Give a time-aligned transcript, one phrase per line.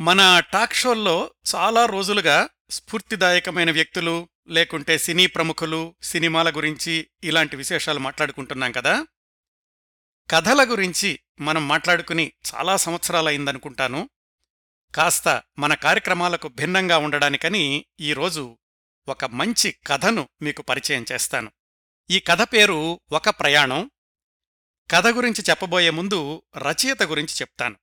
[0.00, 8.72] మన టాక్ షోల్లో చాలా రోజులుగా స్ఫూర్తిదాయకమైన వ్యక్తులు లేకుంటే సినీ ప్రముఖులు సినిమాల గురించి ఇలాంటి విశేషాలు మాట్లాడుకుంటున్నాం
[8.72, 9.06] కదా?
[10.30, 14.10] కథల గురించి మనం మాట్లాడుకుని చాలా సంవత్సరాలైందనుకుంటాను.
[14.94, 18.58] కాస్త మన కార్యక్రమాలకు భిన్నంగా ఉండడానికని ఈరోజు
[19.08, 21.52] ఒక మంచి కథను మీకు పరిచయం చేస్తాను.
[22.10, 23.90] ఈ కథ పేరు ఒక ప్రయాణం.
[24.90, 27.76] కథ గురించి చెప్పబోయే ముందు రచయిత గురించి చెప్తాను.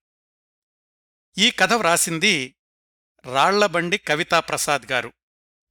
[1.38, 2.56] ఈ కథ వ్రాసింది
[3.34, 5.14] రాళ్ళబండి కవితాప్రసాద్ గారు.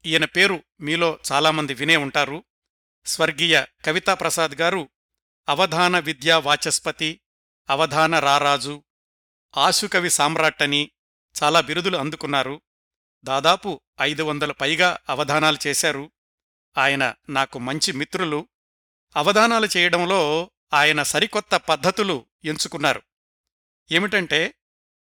[0.06, 2.44] ఈయన పేరు మీలో చాలామంది వినే ఉంటారు.
[3.06, 4.90] స్వర్గీయ కవితాప్రసాద్ గారు
[5.48, 7.20] అవధాన విద్యా వాచస్పతి
[7.70, 8.84] అవధాన రారాజు
[9.56, 10.90] ఆశుకవి సామ్రాట్టని
[11.42, 12.62] చాలా బిరుదులు అందుకున్నారు.
[13.24, 16.12] దాదాపు ఐదు వందల పైగా అవధానాలు చేశారు.
[16.78, 18.48] ఆయన నాకు మంచి మిత్రులు.
[19.16, 23.02] అవధానాలు చేయడంలో ఆయన సరికొత్త పద్ధతులు ఎంచుకున్నారు.
[23.92, 24.54] ఏమిటంటే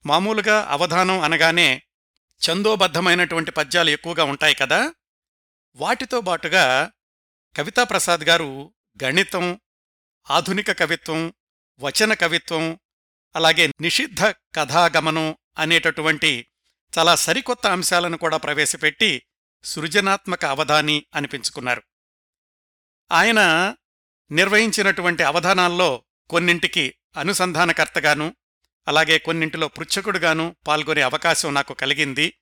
[0.06, 1.82] మామూలుగా అవధానం అనగానే
[2.42, 4.94] ఛందోబద్ధమైనటువంటి పద్యాలు ఎక్కువగా ఉంటాయి కదా?
[5.76, 6.92] వాటితో బాటుగా
[7.58, 9.62] కవితాప్రసాద్ గారు గణితం
[10.32, 11.34] ఆధునిక కవిత్వం
[11.80, 12.80] వచన కవిత్వం
[13.36, 14.24] అలాగే నిషిద్ధ
[14.56, 16.48] కథాగమనం అనేటటువంటి
[17.00, 19.24] చాలా సరికొత్త అంశాలను కూడా ప్రవేశపెట్టి
[19.64, 21.84] సృజనాత్మక అవధాని అనిపించుకున్నారు.
[23.12, 23.40] ఆయన
[24.32, 28.36] నిర్వహించినటువంటి అవధానాల్లో కొన్నింటికి అనుసంధానకర్తగాను
[28.88, 32.34] అలాగే కొన్నింటిలో పృచ్ఛకుడుగాను పాల్గొనే అవకాశం నాకు కలిగింది.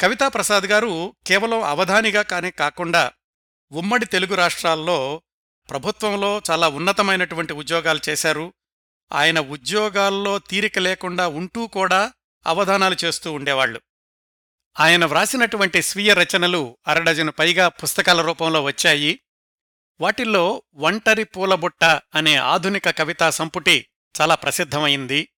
[0.00, 3.12] కవితాప్రసాద్ గారు కేవలం అవధానిగా కానే కాకుండా
[3.72, 5.22] ఉమ్మడి తెలుగు రాష్ట్రాల్లో
[5.70, 8.54] ప్రభుత్వంలో చాలా ఉన్నతమైనటువంటి ఉద్యోగాలు చేశారు.
[9.12, 12.12] ఆయన ఉద్యోగాల్లో తీరిక లేకుండా ఉంటూ కూడా
[12.46, 13.80] అవధానాలు చేస్తూ ఉండేవాళ్ళు
[14.80, 19.20] ఆయన వ్రాసినటువంటి స్వీయ రచనలు అరడజను పైగా పుస్తకాల రూపంలో వచ్చాయి.
[20.00, 23.86] వాటిల్లో ఒంటరి పూలబుట్ట అనే ఆధునిక కవితా సంపుటి
[24.20, 25.28] చాలా ప్రసిద్ధమైంది.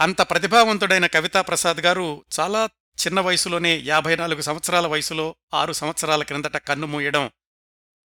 [0.00, 2.68] అంత ప్రతిభావంతుడైన కవితాప్రసాద్ గారు చాలా
[3.06, 7.30] చిన్న వయసులోనే యాభై నాలుగు సంవత్సరాల వయసులో ఆరు సంవత్సరాల క్రిందట కన్నుమూయడం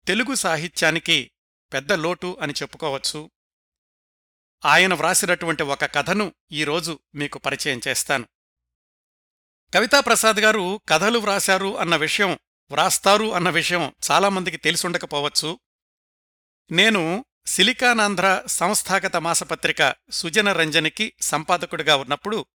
[0.08, 1.32] తెలుగు సాహిత్యానికి
[1.74, 3.32] పెద్ద లోటు అని చెప్పుకోవచ్చు.
[4.66, 8.28] ఆయన వ్రాసినటువంటి ఒక కథను ఈరోజు మీకు పరిచయం చేస్తాను.
[9.74, 12.40] కవితాప్రసాద్ గారు కథలు వ్రాశారు అన్న విషయం
[12.72, 15.60] వ్రాస్తారు అన్న విషయం చాలామందికి తెలిసుండకపోవచ్చు.
[16.72, 22.46] నేను సిలికానాంధ్ర సంస్థాగత మాసపత్రిక సుజన రంజనికి సంపాదకుడిగా ఉన్నప్పుడు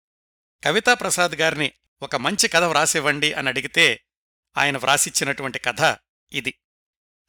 [0.64, 4.04] కవితాప్రసాద్ గారిని ఒక మంచి కథ వ్రాసివ్వండి అని అడిగితే
[4.58, 5.96] ఆయన వ్రాసిచ్చినటువంటి కథ
[6.32, 6.54] ఇది.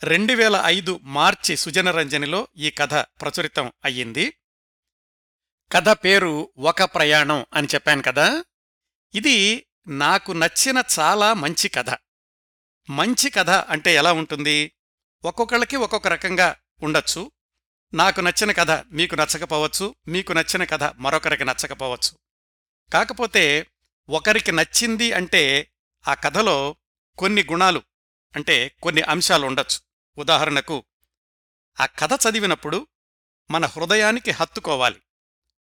[0.03, 4.33] రెండు వేల ఐదు మార్చి సుజనరంజనిలో ఈ కథ ప్రచురితం అయ్యింది.
[5.72, 8.45] కథ పేరు ఒక ప్రయాణం అని చెప్పాను కదా.
[9.16, 11.89] ఇది నాకు నచ్చిన చాలా మంచి కథ.
[12.89, 14.72] మంచి కథ అంటే ఎలా ఉంటుంది?
[15.25, 17.31] ఒక్కొక్కళ్ళకి ఒక్కొక్క రకంగా ఉండొచ్చు.
[17.94, 22.18] నాకు నచ్చిన కథ మీకు నచ్చకపోవచ్చు మీకు నచ్చిన కథ మరొకరికి నచ్చకపోవచ్చు.
[22.94, 23.68] కాకపోతే
[24.09, 25.72] ఒకరికి నచ్చింది అంటే
[26.07, 26.75] ఆ కథలో
[27.18, 27.81] కొన్ని గుణాలు
[28.35, 29.79] అంటే కొన్ని అంశాలు ఉండొచ్చు.
[30.18, 30.84] ఉదాహరణకు
[31.79, 32.88] ఆ కథ చదివినప్పుడు
[33.52, 35.02] మన హృదయానికి హత్తుకోవాలి.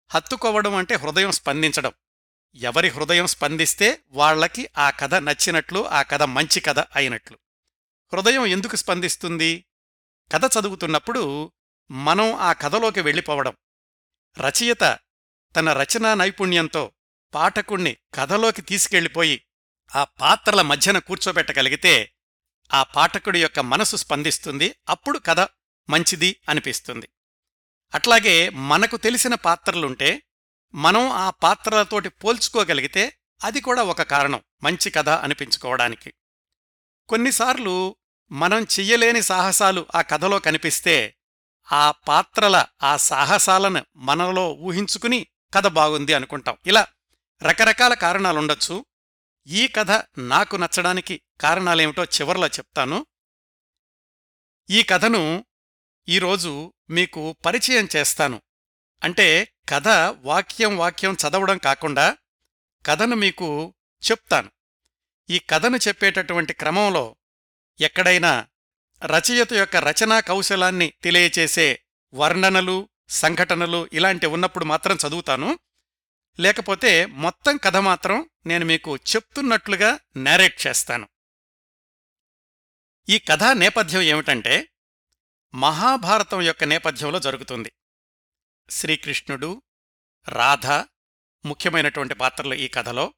[0.09, 1.92] హత్తుకోవడం అంటే హృదయం స్పందించడం.
[2.56, 7.38] ఎవరి హృదయం స్పందిస్తే వాళ్ళకి ఆ కథ నచ్చినట్లు ఆ కథ మంచి కథ అయినట్లు.
[8.14, 9.66] హృదయం ఎందుకు స్పందిస్తుంది?
[10.32, 11.52] కథ చదువుతున్నప్పుడు
[11.92, 13.53] మనం ఆ కథలోకి వెళ్ళిపోవడం.
[14.38, 15.00] రచయిత
[15.56, 16.92] తన రచనా నైపుణ్యంతో
[17.34, 19.46] పాఠకుణ్ణి కథలోకి తీసుకెళ్ళిపోయి
[19.96, 22.14] ఆ పాత్రల మధ్యన కూర్చోబెట్టగలిగితే
[22.74, 25.40] ఆ పాఠకుడి యొక్క మనసు స్పందిస్తుంది అప్పుడు కథ
[25.90, 27.09] మంచిది అనిపిస్తుంది.
[27.94, 30.24] అట్లాగే మనకు తెలిసిన పాత్రలుంటే
[30.76, 36.14] మనం ఆ పాత్రలతోటి పోల్చుకోగలిగితే అది కూడా ఒక కారణం మంచి కథ అనిపించుకోవడానికి.
[37.09, 37.96] కొన్నిసార్లు
[38.31, 41.16] మనం చెయ్యలేని సాహసాలు ఆ కథలో కనిపిస్తే
[41.72, 46.57] ఆ పాత్రల ఆ సాహసాలను మనలో ఊహించుకుని కథ బాగుంది అనుకుంటాం.
[46.66, 46.88] ఇలా
[47.44, 48.85] రకరకాల కారణాలుండొచ్చు.
[49.47, 53.05] ఈ కథ నాకు నచ్చడానికి కారణాలేమిటో చివర్లో చెప్తాను.
[54.69, 55.45] ఈ కథను
[56.09, 58.41] ఈరోజు మీకు పరిచయం చేస్తాను.
[59.03, 59.88] అంటే కథ
[60.22, 62.17] వాక్యం వాక్యం చదవడం కాకుండా
[62.85, 63.75] కథను మీకు
[64.11, 64.52] చెప్తాను.
[65.29, 67.16] ఈ కథను చెప్పేటటువంటి క్రమంలో
[67.79, 68.47] ఎక్కడైనా
[69.05, 71.84] రచయిత యొక్క రచనా కౌశలాన్ని తెలియచేసే
[72.14, 75.59] వర్ణనలు సంఘటనలు ఇలాంటి ఉన్నప్పుడు మాత్రం చదువుతాను.
[76.40, 81.08] లేకపోతే మొత్తం కథ మాత్రం నేను మీకు చెప్తున్నట్లుగా నేరేట్ చేస్తాను.
[83.09, 84.70] ఈ కథా నేపథ్యం ఏమిటంటే
[85.53, 87.72] మహాభారతం యొక్క నేపథ్యంలో జరుగుతుంది.
[88.70, 89.61] శ్రీకృష్ణుడు
[90.28, 90.67] రాధ
[91.46, 93.14] ముఖ్యమైనటువంటి పాత్రలు ఈ కథలో.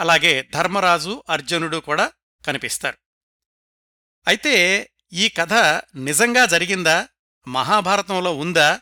[0.00, 2.12] అలాగే ధర్మరాజు అర్జునుడు కూడా
[2.46, 2.98] కనిపిస్తారు.
[4.26, 5.52] అయితే ఈ కథ
[5.96, 7.08] నిజంగా జరిగిందా?
[7.48, 8.80] మహాభారతంలో ఉందా?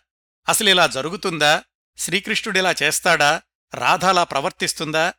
[0.49, 1.65] అసలిలా జరుగుతుందా?
[1.97, 3.43] శ్రీకృష్ణుడిలా చేస్తాడా?
[3.75, 5.15] రాధాలా ప్రవర్తిస్తుందా?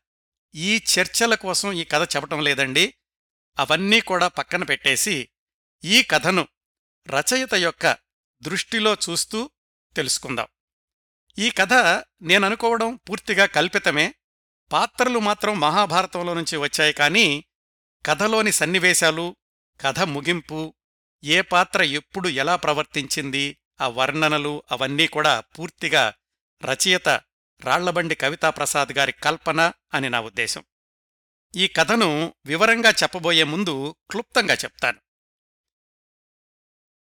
[0.56, 2.94] ఈ చర్చల కోసం ఈ కథ చెప్పటం లేదండి.
[3.60, 5.30] అవన్నీ కూడా పక్కన పెట్టేసి
[5.84, 6.48] ఈ కథను
[7.08, 7.98] రచయిత యొక్క
[8.42, 9.50] దృష్టిలో చూస్తూ
[9.96, 10.48] తెలుసుకుందాం.
[11.40, 11.74] ఈ కథ
[12.22, 14.16] నేననుకోవడం పూర్తిగా కల్పితమే.
[14.72, 17.46] పాత్రలు మాత్రం మహాభారతంలో నుంచి వచ్చాయి కానీ
[18.06, 19.36] కథలోని సన్నివేశాలు
[19.82, 20.76] కథ ముగింపు
[21.24, 26.14] ఏ పాత్ర ఎప్పుడు ఎలా ప్రవర్తించింది ఆ వర్ణనలు అవన్నీ కూడా పూర్తిగా
[26.66, 27.10] రచయిత
[27.62, 30.66] రాళ్ళబండి కవితాప్రసాద్ గారి కల్పన అని నా ఉద్దేశం.
[31.56, 35.02] ఈ కథను వివరంగా చెప్పబోయే ముందు క్లుప్తంగా చెప్తాను.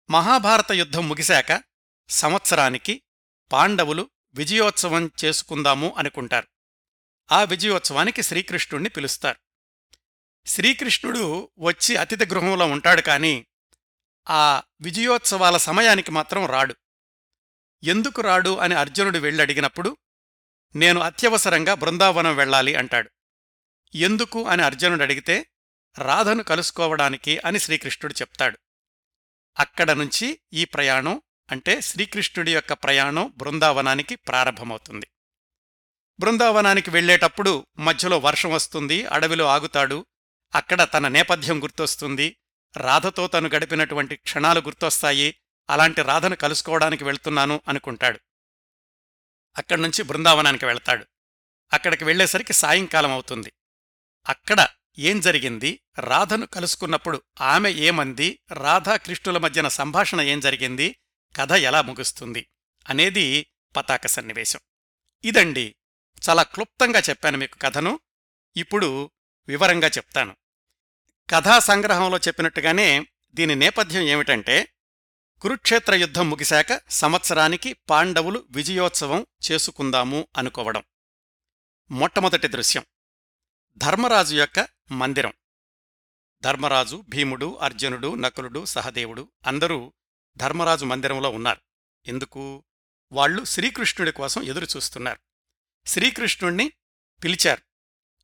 [0.09, 1.63] మహాభారత యుద్ధం ముగిశాక
[2.09, 3.03] సంవత్సరానికి
[3.51, 6.47] పాండవులు విజయోత్సవం చేసుకుందాము అనుకుంటారు.
[7.31, 9.39] ఆ విజయోత్సవానికి శ్రీకృష్ణుణ్ణి పిలుస్తారు.
[10.45, 13.45] శ్రీకృష్ణుడు వచ్చి అతిథి గృహంలో ఉంటాడు కాని
[14.29, 16.75] ఆ విజయోత్సవాల సమయానికి మాత్రం రాడు.
[17.83, 19.97] ఎందుకు రాడు అని అర్జునుడు వెళ్ళడిగినప్పుడు
[20.75, 23.09] నేను అత్యవసరంగా బృందావనం వెళ్ళాలి అంటాడు.
[23.95, 25.47] ఎందుకు అని అర్జునుడు అడిగితే
[25.97, 28.59] రాధను కలుసుకోవడానికి అని శ్రీకృష్ణుడు చెప్తాడు.
[29.59, 31.21] అక్కడ నుంచి ఈ ప్రయాణం
[31.51, 35.07] అంటే శ్రీకృష్ణుడి యొక్క ప్రయాణం బృందావనానికి ప్రారంభమవుతుంది.
[36.19, 40.05] బృందావనానికి వెళ్ళేటప్పుడు మధ్యలో వర్షం వస్తుంది అడవిలో ఆగుతాడు
[40.55, 42.37] అక్కడ తన నేపథ్యం గుర్తొస్తుంది
[42.77, 45.35] రాధతో తను గడిపినటువంటి క్షణాలు గుర్తొస్తాయి.
[45.69, 48.19] అలాంటి రాధను కలుసుకోవడానికి వెళ్తున్నాను అనుకుంటాడు.
[49.57, 51.05] అక్కడ్నుంచి బృందావనానికి వెళ్తాడు.
[51.73, 53.53] అక్కడికి వెళ్ళేసరికి సాయంకాలం అవుతుంది.
[54.29, 54.67] అక్కడ
[54.99, 55.79] ఏం జరిగింది?
[55.99, 58.39] రాధను కలుసుకున్నప్పుడు ఆమె ఏమంది?
[58.51, 60.95] రాధాకృష్ణుల మధ్యన సంభాషణ ఏం జరిగింది?
[61.35, 62.47] కథ ఎలా ముగుస్తుంది?
[62.89, 63.45] అనేది
[63.75, 64.59] పతాక సన్నివేశం.
[65.23, 65.75] ఇదండి.
[66.29, 67.99] చాలా క్లుప్తంగా చెప్పాను మీకు కథను.
[68.57, 69.11] ఇప్పుడు
[69.47, 70.35] వివరంగా చెప్తాను.
[71.29, 74.73] కథా సంగ్రహంలో చెప్పినట్టుగానే దీని నేపథ్యం ఏమిటంటే
[75.41, 80.83] కురుక్షేత్ర యుద్ధం ముగిశాక సంవత్సరానికి పాండవులు విజయోత్సవం చేసుకుందాము అనుకోవడం.
[81.91, 82.85] మొట్టమొదటి దృశ్యం.
[83.77, 85.33] ధర్మరాజు యొక్క మందిరం.
[86.41, 89.93] ధర్మరాజు భీముడు అర్జునుడు నకులుడు సహదేవుడు అందరూ
[90.37, 91.61] ధర్మరాజు మందిరంలో ఉన్నారు.
[92.07, 92.63] ఎందుకు?
[93.11, 95.19] వాళ్ళు శ్రీకృష్ణుడి కోసం ఎదురుచూస్తున్నారు.
[95.87, 96.73] శ్రీకృష్ణుణ్ణి
[97.23, 97.72] పిలిచారు.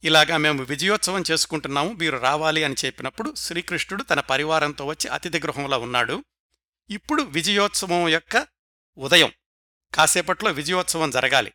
[0.03, 6.25] ఇలాగా మేము విజయోత్సవం చేసుకుంటున్నాము మీరు రావాలి అని చెప్పినప్పుడు శ్రీకృష్ణుడు తన పరివారంతో వచ్చి అతిథి గృహంలో ఉన్నాడు.
[6.89, 8.47] ఇప్పుడు విజయోత్సవం యొక్క
[8.97, 9.31] ఉదయం
[9.93, 11.53] కాసేపట్లో విజయోత్సవం జరగాలి.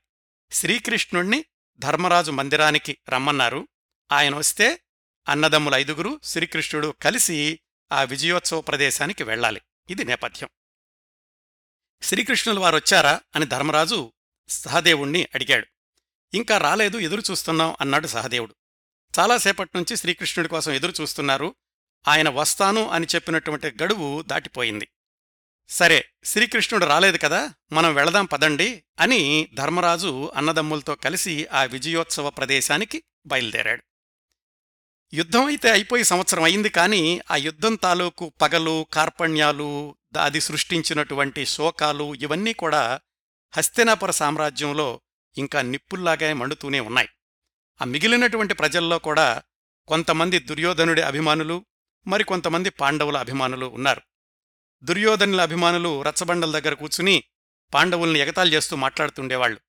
[0.51, 1.45] శ్రీకృష్ణుణ్ణి
[1.79, 3.69] ధర్మరాజు మందిరానికి రమ్మన్నారు.
[4.13, 4.81] ఆయన వస్తే
[5.29, 7.61] అన్నదమ్ముల ఐదుగురు శ్రీకృష్ణుడు కలిసి
[7.93, 9.61] ఆ విజయోత్సవ ప్రదేశానికి వెళ్ళాలి.
[9.91, 10.49] ఇది నేపథ్యం.
[12.03, 14.13] శ్రీకృష్ణులు వారొచ్చారా అని ధర్మరాజు
[14.49, 15.67] సహదేవుణ్ణి అడిగాడు.
[16.35, 18.55] ఇంకా రాలేదు ఎదురు చూస్తున్నాం అన్నాడు సహదేవుడు.
[19.19, 21.55] చాలాసేపట్నుంచి శ్రీకృష్ణుడి కోసం ఎదురు చూస్తున్నారు.
[22.09, 24.89] ఆయన వస్తాను అని చెప్పినటువంటి గడువు దాటిపోయింది.
[25.69, 33.83] సరే శ్రీకృష్ణుడు రాలేదు కదా మనం వెళదాం పదండి అని ధర్మరాజు అన్నదమ్ములతో కలిసి ఆ విజయోత్సవ ప్రదేశానికి బయలుదేరాడు.
[35.15, 42.53] యుద్ధం అయితే అయిపోయి సంవత్సరం అయింది కానీ ఆ యుద్ధం తాలూకు పగలు కార్పణ్యాలు అది సృష్టించినటువంటి శోకాలు ఇవన్నీ
[42.53, 43.01] కూడా
[43.57, 45.01] హస్తినాపుర సామ్రాజ్యంలో
[45.39, 47.09] ఇంకా నిప్పుల్లాగా మండుతూనే ఉన్నాయి.
[47.83, 49.43] ఆ మిగిలినటువంటి ప్రజల్లో కూడా
[49.89, 51.67] కొంతమంది దుర్యోధనుడి అభిమానులు
[52.07, 54.03] మరికొంతమంది పాండవుల అభిమానులు ఉన్నారు.
[54.83, 57.25] దుర్యోధనుల అభిమానులు రచ్చబండల దగ్గర కూర్చుని
[57.75, 59.61] పాండవుల్ని ఎగతాలు చేస్తూ మాట్లాడుతుండేవాళ్ళు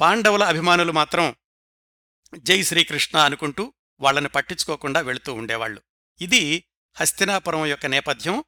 [0.00, 1.36] పాండవుల అభిమానులు మాత్రం
[2.38, 5.82] జై శ్రీకృష్ణ అనుకుంటూ వాళ్ళను పట్టించుకోకుండా వెళుతూ ఉండేవాళ్ళు
[6.20, 6.64] ఇది
[7.00, 8.44] హస్తినాపురం యొక్క నేపథ్యం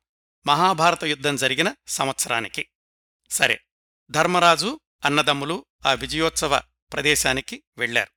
[0.47, 2.69] మహాభారత యుద్ధం జరిగిన సంవత్సరానికి.
[3.31, 3.61] సరే
[4.11, 6.61] ధర్మరాజు అన్నదమ్ములు ఆ విజయోత్సవ
[6.93, 8.11] ప్రదేశానికి వెళ్ళారు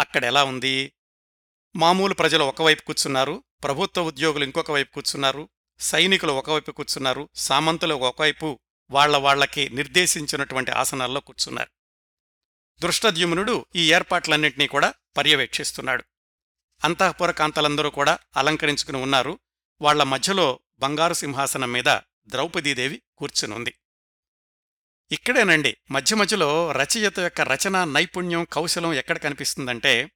[0.00, 0.92] అక్కడెలా ఉంది?
[1.76, 5.48] మామూలు ప్రజలు ఒకవైపు కూర్చున్నారు ప్రభుత్వ ఉద్యోగులు ఇంకొక వైపు కూర్చున్నారు
[5.78, 8.60] సైనికులు ఒకవైపు కూర్చున్నారు సామంతులు ఒకవైపు
[8.90, 11.70] వాళ్ళ వాళ్ళకి నిర్దేశించినటువంటి ఆసనాల్లో కూర్చున్నారు.
[12.80, 16.04] దృష్టద్యుమ్నుడు ఈ ఏర్పాట్లన్నింటినీ కూడా పర్యవేక్షిస్తున్నాడు.
[16.84, 19.38] అంతఃపుర కాంతలందరూ కూడా అలంకరించుకుని ఉన్నారు.
[19.80, 23.74] వాళ్ళ మధ్యలో బంగారు సింహాసనం మీద ద్రౌపదీదేవి కూర్చునుంది.
[25.12, 25.76] ఇక్కడేనండి.
[25.90, 30.10] మధ్య మధ్యలో రచయిత యొక్క రచనా నైపుణ్యం కౌశలం ఎక్కడ కనిపిస్తుందంటే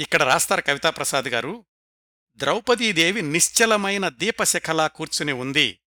[0.00, 1.66] ఇక్కడ రాస్తారు కవితాప్రసాద్ గారు
[2.36, 5.80] ద్రౌపదీదేవి నిశ్చలమైన దీపశిఖలా కూర్చుని ఉంది.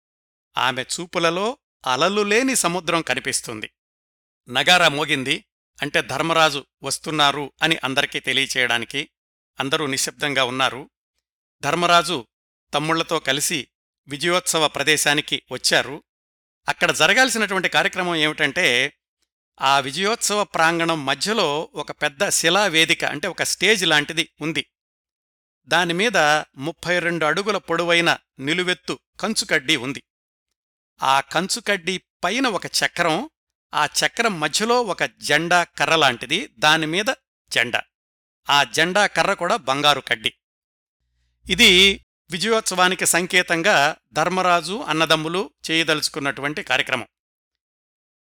[0.57, 1.57] ఆమె చూపులలో
[1.87, 3.69] అలలులేని సముద్రం కనిపిస్తుంది.
[4.49, 5.45] నగారా మోగింది.
[5.81, 9.09] అంటే ధర్మరాజు వస్తున్నారు అని అందరికీ తెలియచేయడానికి
[9.59, 10.89] అందరూ నిశ్శబ్దంగా ఉన్నారు.
[11.61, 12.27] ధర్మరాజు
[12.73, 13.67] తమ్ముళ్ళతో కలిసి
[14.07, 16.03] విజయోత్సవ ప్రదేశానికి వచ్చారు.
[16.69, 18.93] అక్కడ జరగాల్సినటువంటి కార్యక్రమం ఏమిటంటే
[19.61, 24.65] ఆ విజయోత్సవ ప్రాంగణం మధ్యలో ఒక పెద్ద శిలావేదిక అంటే ఒక స్టేజ్ లాంటిది ఉంది.
[25.67, 26.17] దానిమీద
[26.57, 30.03] ముప్పై రెండు అడుగుల పొడవైన నిలువెత్తు కంచుకడ్డీ ఉంది.
[31.03, 33.29] ఆ కంచుకడ్డీ పైన ఒక చక్రం
[33.73, 37.05] ఆ చక్రం మధ్యలో ఒక జెండా కర్ర లాంటిది దానిమీద
[37.49, 37.81] జెండా.
[38.49, 40.33] ఆ జెండా కర్ర కూడా బంగారు కడ్డి.
[41.49, 47.07] ఇది విజయోత్సవానికి సంకేతంగా ధర్మరాజు అన్నదమ్ములు చేయదలుచుకున్నటువంటి కార్యక్రమం.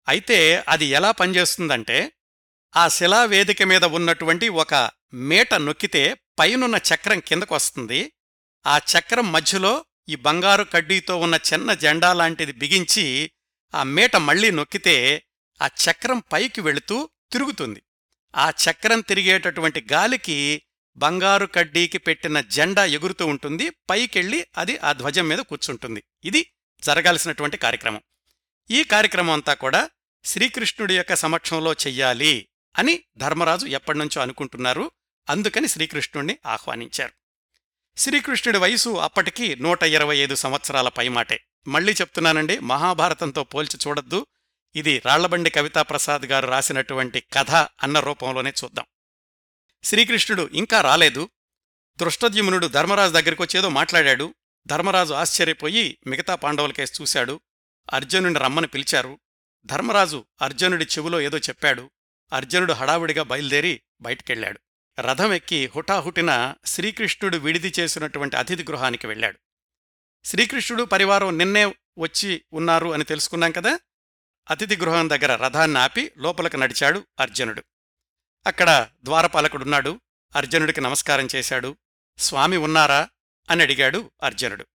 [0.09, 2.13] అయితే అది ఎలా పనిచేస్తుందంటే
[2.77, 8.13] ఆ శిలావేదిక మీద ఉన్నటువంటి ఒక మేట నొక్కితే పైనున్న చక్రం కిందకు వస్తుంది
[8.67, 13.31] ఆ చక్రం మధ్యలో ఈ బంగారు కడ్డీతో ఉన్న చిన్న జెండా లాంటిది బిగించి
[13.75, 15.23] ఆ మేట మళ్ళీ నొక్కితే
[15.63, 17.83] ఆ చక్రం పైకి వెళుతూ తిరుగుతుంది.
[18.37, 20.63] ఆ చక్రం తిరిగేటటువంటి గాలికి
[20.97, 23.71] బంగారు కడ్డీకి పెట్టిన జెండా ఎగురుతూ ఉంటుంది.
[23.91, 26.05] పైకెళ్ళి అది ఆ ధ్వజం మీద కూర్చుంటుంది.
[26.25, 28.01] ఇది జరగాల్సినటువంటి కార్యక్రమం.
[28.71, 29.91] ఈ కార్యక్రమం అంతా కూడా
[30.25, 34.91] శ్రీకృష్ణుడి యొక్క సమక్షంలో చెయ్యాలి అని ధర్మరాజు ఎప్పటినుంచో అనుకుంటున్నారు.
[35.31, 37.13] అందుకని శ్రీకృష్ణుణ్ణి ఆహ్వానించారు.
[37.97, 41.45] శ్రీకృష్ణుడి వయసు అప్పటికి నూట ఇరవై ఐదు సంవత్సరాల పైమాటే.
[41.69, 44.27] మళ్ళీ చెప్తున్నానండి మహాభారతంతో పోల్చి చూడొద్దు.
[44.77, 48.85] ఇది రాళ్ళబండి కవితాప్రసాద్ గారు రాసినటువంటి కథ అన్న రూపంలోనే చూద్దాం.
[49.83, 51.29] శ్రీకృష్ణుడు ఇంకా రాలేదు.
[51.97, 54.35] దృష్టద్యుమ్నుడు ధర్మరాజు దగ్గరికొచ్చేదో మాట్లాడాడు.
[54.67, 57.41] ధర్మరాజు ఆశ్చర్యపోయి మిగతా పాండవులకేసి చూశాడు.
[57.93, 59.21] అర్జునుడిని రమ్మని పిలిచారు.
[59.65, 61.91] ధర్మరాజు అర్జునుడి చెవులో ఏదో చెప్పాడు.
[62.33, 64.61] అర్జునుడు హడావుడిగా బయలుదేరి బయటికెళ్ళాడు
[65.01, 69.39] రథం ఎక్కి హుటాహుటిన శ్రీకృష్ణుడు విడిది చేసినటువంటి అతిథి గృహానికి వెళ్ళాడు.
[70.25, 71.65] శ్రీకృష్ణుడు పరివారం నిన్నే
[71.99, 73.81] వచ్చి ఉన్నారు అని తెలుసుకున్నాం కదా?
[74.51, 77.65] అతిథి గృహం దగ్గర రథాన్ని ఆపి లోపలికి నడిచాడు అర్జునుడు.
[78.47, 80.01] అక్కడ ద్వారపాలకుడున్నాడు.
[80.37, 81.77] అర్జునుడికి నమస్కారం చేశాడు.
[82.19, 83.09] స్వామి ఉన్నారా?
[83.51, 84.67] అని అడిగాడు అర్జునుడు.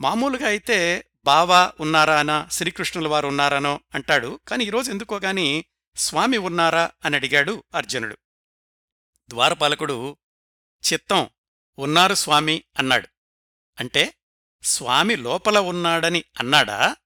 [0.00, 4.40] మామూలుగా అయితే బావా ఉన్నారానా శ్రీకృష్ణులవారు శ్రీకృష్ణుల వారు అంటాడు.
[4.48, 5.64] కాని ఈరోజు ఎందుకోగాని
[5.96, 6.90] స్వామి ఉన్నారా?
[7.04, 8.18] అని అడిగాడు అర్జునుడు.
[9.28, 10.16] ద్వారపాలకుడు
[10.92, 11.30] చిత్తం
[11.78, 13.08] ఉన్నారు స్వామి అన్నాడు.
[13.80, 14.14] అంటే
[14.62, 16.96] స్వామి లోపల ఉన్నాడని అన్నాడా?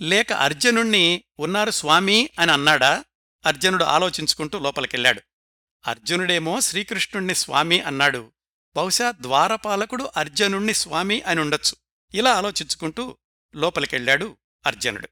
[0.00, 3.04] లేక అర్జునుణ్ణి ఉన్నారు స్వామి అని అన్నాడా?
[3.46, 5.22] అర్జునుడు ఆలోచించుకుంటూ లోపలికెళ్ళాడు.
[5.86, 8.32] అర్జునుడేమో శ్రీకృష్ణుణ్ణి స్వామి అన్నాడు.
[8.76, 11.76] బహుశా ద్వారపాలకుడు అర్జునుణ్ణి స్వామి అని ఉండొచ్చు.
[12.14, 13.18] ఇలా ఆలోచించుకుంటూ
[13.54, 14.36] లోపలికెళ్ళాడు
[14.66, 15.08] అర్జునుడు.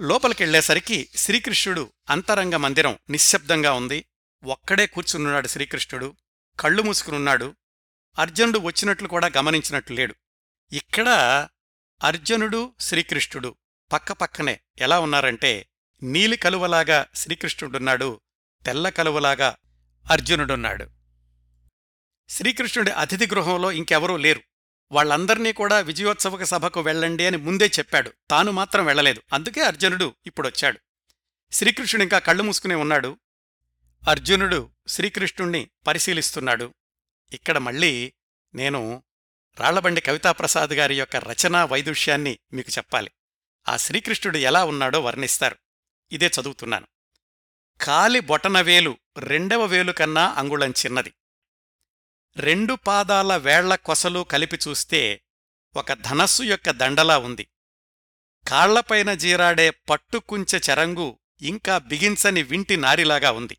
[0.00, 4.04] లోపలికెళ్ళేసరికి శ్రీకృష్ణుడు అంతరంగ మందిరం నిశ్శబ్దంగా ఉంది.
[4.44, 6.14] ఒక్కడే కూర్చునున్నాడు శ్రీకృష్ణుడు.
[6.60, 7.54] కళ్ళు మూసుకునున్నాడు.
[8.18, 10.14] అర్జునుడు వచ్చినట్లు కూడా గమనించినట్లు లేడు.
[10.72, 11.08] ఇక్కడ
[12.04, 13.54] అర్జునుడు శ్రీకృష్ణుడు
[13.92, 15.68] పక్కపక్కనే ఎలా ఉన్నారంటే
[16.04, 18.20] నీలి కలువలాగా శ్రీకృష్ణుడున్నాడు
[18.66, 19.56] తెల్ల కలువలాగా
[20.10, 20.86] అర్జునుడున్నాడు.
[22.28, 24.40] శ్రీకృష్ణుడి అతిథి గృహంలో ఇంకెవరూ లేరు.
[24.92, 28.12] వాళ్ళందర్నీ కూడా విజయోత్సవక సభకు వెళ్ళండి అని ముందే చెప్పాడు.
[28.30, 29.22] తాను మాత్రం వెళ్ళలేదు.
[29.32, 30.80] అందుకే అర్జునుడు ఇప్పుడొచ్చాడు.
[31.52, 33.18] శ్రీకృష్ణుడు ఇంకా కళ్ళు మూసుకునే ఉన్నాడు.
[34.08, 36.74] అర్జునుడు శ్రీకృష్ణుణ్ణి పరిశీలిస్తున్నాడు.
[37.32, 38.12] ఇక్కడ మళ్ళీ
[38.54, 39.02] నేను
[39.60, 43.10] రాళ్ళబండి కవితాప్రసాద్ గారి యొక్క రచనా వైదుష్యాన్ని మీకు చెప్పాలి.
[43.68, 45.56] ఆ శ్రీకృష్ణుడు ఎలా ఉన్నాడో వర్ణిస్తారు.
[46.12, 46.86] ఇదే చదువుతున్నాను.
[47.80, 51.14] కాలి బొటనవేలు రెండవ వేలు కన్నా అంగుళం చిన్నది.
[52.36, 55.22] రెండు పాదాల వేళ్ళ కొసలు కలిపి చూస్తే
[55.76, 57.48] ఒక ధనస్సు యొక్క దండలా ఉంది.
[58.48, 63.58] కాళ్ళపైన జీరాడే పట్టుకుంచె చరంగు ఇంకా బిగించని వింటి నారిలాగా ఉంది.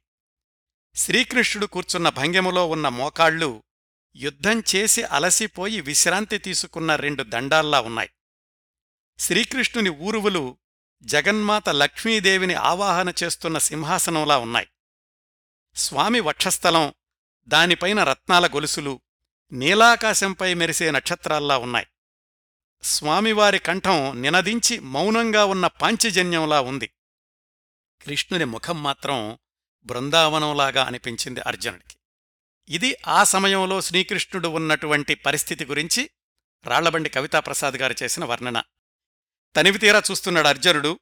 [0.96, 3.64] శ్రీకృష్ణుడు కూర్చున్న భంగిమలో ఉన్న మోకాళ్ళు
[4.16, 8.10] యుద్ధం చేసి అలసిపోయి విశ్రాంతి తీసుకున్న రెండు దండాల్లా ఉన్నాయి.
[9.20, 10.58] శ్రీకృష్ణుని ఊరువులు
[11.02, 14.68] జగన్మాత లక్ష్మీదేవిని ఆవాహన చేస్తున్న సింహాసనంలా ఉన్నాయి.
[15.76, 16.94] స్వామి వక్షస్థలం
[17.48, 19.02] దానిపైన రత్నాల గొలుసులు
[19.52, 21.88] నీలాకాశంపై మెరిసే నక్షత్రాల్లా ఉన్నాయి.
[22.84, 26.88] స్వామివారి కంఠం నినదించి మౌనంగా ఉన్న పాంచజన్యంలా ఉంది.
[28.02, 29.40] కృష్ణుని ముఖం మాత్రం
[29.84, 31.98] బృందావనంలాగా అనిపించింది అర్జునుడికి.
[32.70, 36.10] ఇది ఆ సమయంలో శ్రీకృష్ణుడు ఉన్నటువంటి పరిస్థితి గురించి
[36.66, 38.64] రాళ్ళబండి కవితాప్రసాద్ గారు చేసిన వర్ణన.
[39.56, 41.00] తనివితీరా చూస్తున్నాడు అర్జునుడు.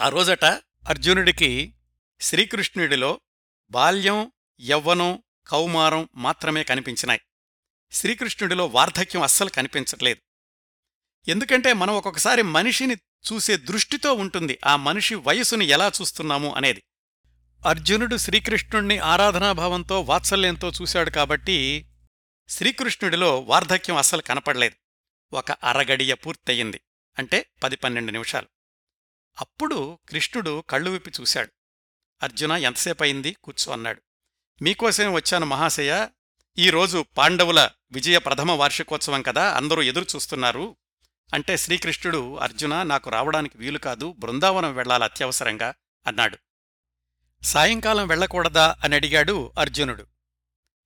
[0.00, 0.44] ఆ రోజట
[0.88, 1.74] అర్జునుడికి
[2.20, 3.20] శ్రీకృష్ణుడిలో
[3.70, 7.20] బాల్యం యవ్వనం కౌమారం మాత్రమే కనిపించినాయి.
[7.92, 10.20] శ్రీకృష్ణుడిలో వార్ధక్యం అస్సలు కనిపించట్లేదు.
[11.30, 12.94] ఎందుకంటే మనం ఒక్కొక్కసారి మనిషిని
[13.32, 14.58] చూసే దృష్టితో ఉంటుంది.
[14.66, 16.82] ఆ మనిషి వయసుని ఎలా చూస్తున్నాము అనేది.
[17.66, 21.88] అర్జునుడు శ్రీకృష్ణుణ్ణి ఆరాధనాభావంతో వాత్సల్యంతో చూశాడు కాబట్టి
[22.48, 24.74] శ్రీకృష్ణుడిలో వార్ధక్యం అస్సలు కనపడలేదు.
[25.36, 26.80] ఒక అరగడియ పూర్తయింది.
[27.18, 28.46] అంటే పది పన్నెండు నిమిషాలు.
[29.40, 31.52] అప్పుడు కృష్ణుడు కళ్ళు విప్పి చూశాడు.
[32.22, 34.02] అర్జున ఎంతసేపు అయింది కూర్చో అన్నాడు.
[34.62, 36.08] మీకోసమే వచ్చాను మహాశయ.
[36.58, 40.76] ఈరోజు పాండవుల విజయ ప్రథమ వార్షికోత్సవం కదా అందరూ ఎదురు చూస్తున్నారు.
[41.34, 45.74] అంటే శ్రీకృష్ణుడు అర్జున నాకు రావడానికి వీలు కాదు బృందావనం వెళ్ళాలి అత్యవసరంగా
[46.06, 46.38] అన్నాడు.
[47.42, 48.76] సాయంకాలం వెళ్ళకూడదా?
[48.84, 50.06] అని అడిగాడు అర్జునుడు.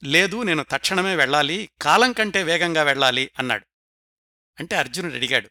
[0.04, 3.66] లేదు నేను తక్షణమే వెళ్ళాలి కాలం కంటే వేగంగా వెళ్ళాలి అన్నాడు.
[4.58, 5.50] అంటే అర్జునుడు అడిగాడు.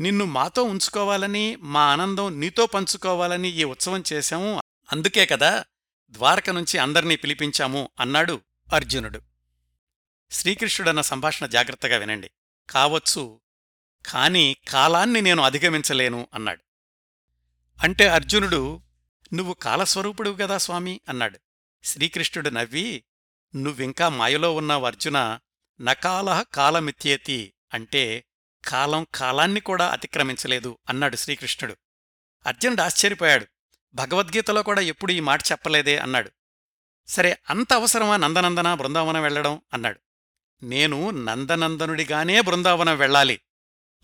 [0.00, 4.62] నిన్ను మాతో ఉంచుకోవాలని మా ఆనందం నీతో పంచుకోవాలని ఈ ఉత్సవం చేశాము.
[4.92, 5.64] అందుకే కదా
[6.10, 8.40] ద్వారక నుంచి అందర్నీ పిలిపించాము అన్నాడు
[8.74, 9.20] అర్జునుడు.
[10.30, 12.30] శ్రీకృష్ణుడన్న సంభాషణ జాగ్రత్తగా వినండి.
[12.70, 13.40] కావచ్చు
[14.06, 16.62] కాని కాలాన్ని నేను అధిగమించలేను అన్నాడు.
[17.82, 18.80] అంటే అర్జునుడు
[19.34, 21.38] నువ్వు కాలస్వరూపుడు గదా స్వామి అన్నాడు.
[21.84, 23.04] శ్రీకృష్ణుడు నవ్వి
[23.56, 25.38] నువ్వింకా మాయలో ఉన్నావు అర్జున
[25.80, 28.24] నకాలహ కాలమిత్యేతి అంటే
[28.64, 31.76] కాలం కాలాన్ని కూడా అతిక్రమించలేదు అన్నాడు శ్రీకృష్ణుడు.
[32.46, 33.46] అర్జునుడు ఆశ్చర్యపోయాడు.
[33.94, 36.30] భగవద్గీతలో కూడా ఎప్పుడు ఈ మాట చెప్పలేదే అన్నాడు.
[37.08, 40.00] సరే అంత అవసరమా నందనందన బృందావనం వెళ్ళడం అన్నాడు.
[40.62, 43.40] నేను నందనందనుడిగానే బృందావనం వెళ్ళాలి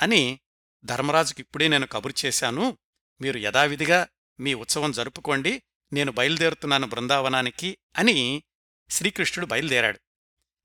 [0.02, 0.40] అని
[0.84, 2.78] ధర్మరాజుకి ఇప్పుడే నేను కబురు చేశాను.
[3.20, 4.08] మీరు యథావిధిగా
[4.40, 5.62] మీ ఉత్సవం జరుపుకోండి.
[5.92, 8.42] నేను బయలుదేరుతున్నాను బృందావనానికి అని
[8.90, 10.00] శ్రీకృష్ణుడు బయలుదేరాడు.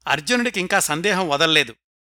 [0.08, 1.76] అర్జునుడికి ఇంకా సందేహం వదల్లేదు.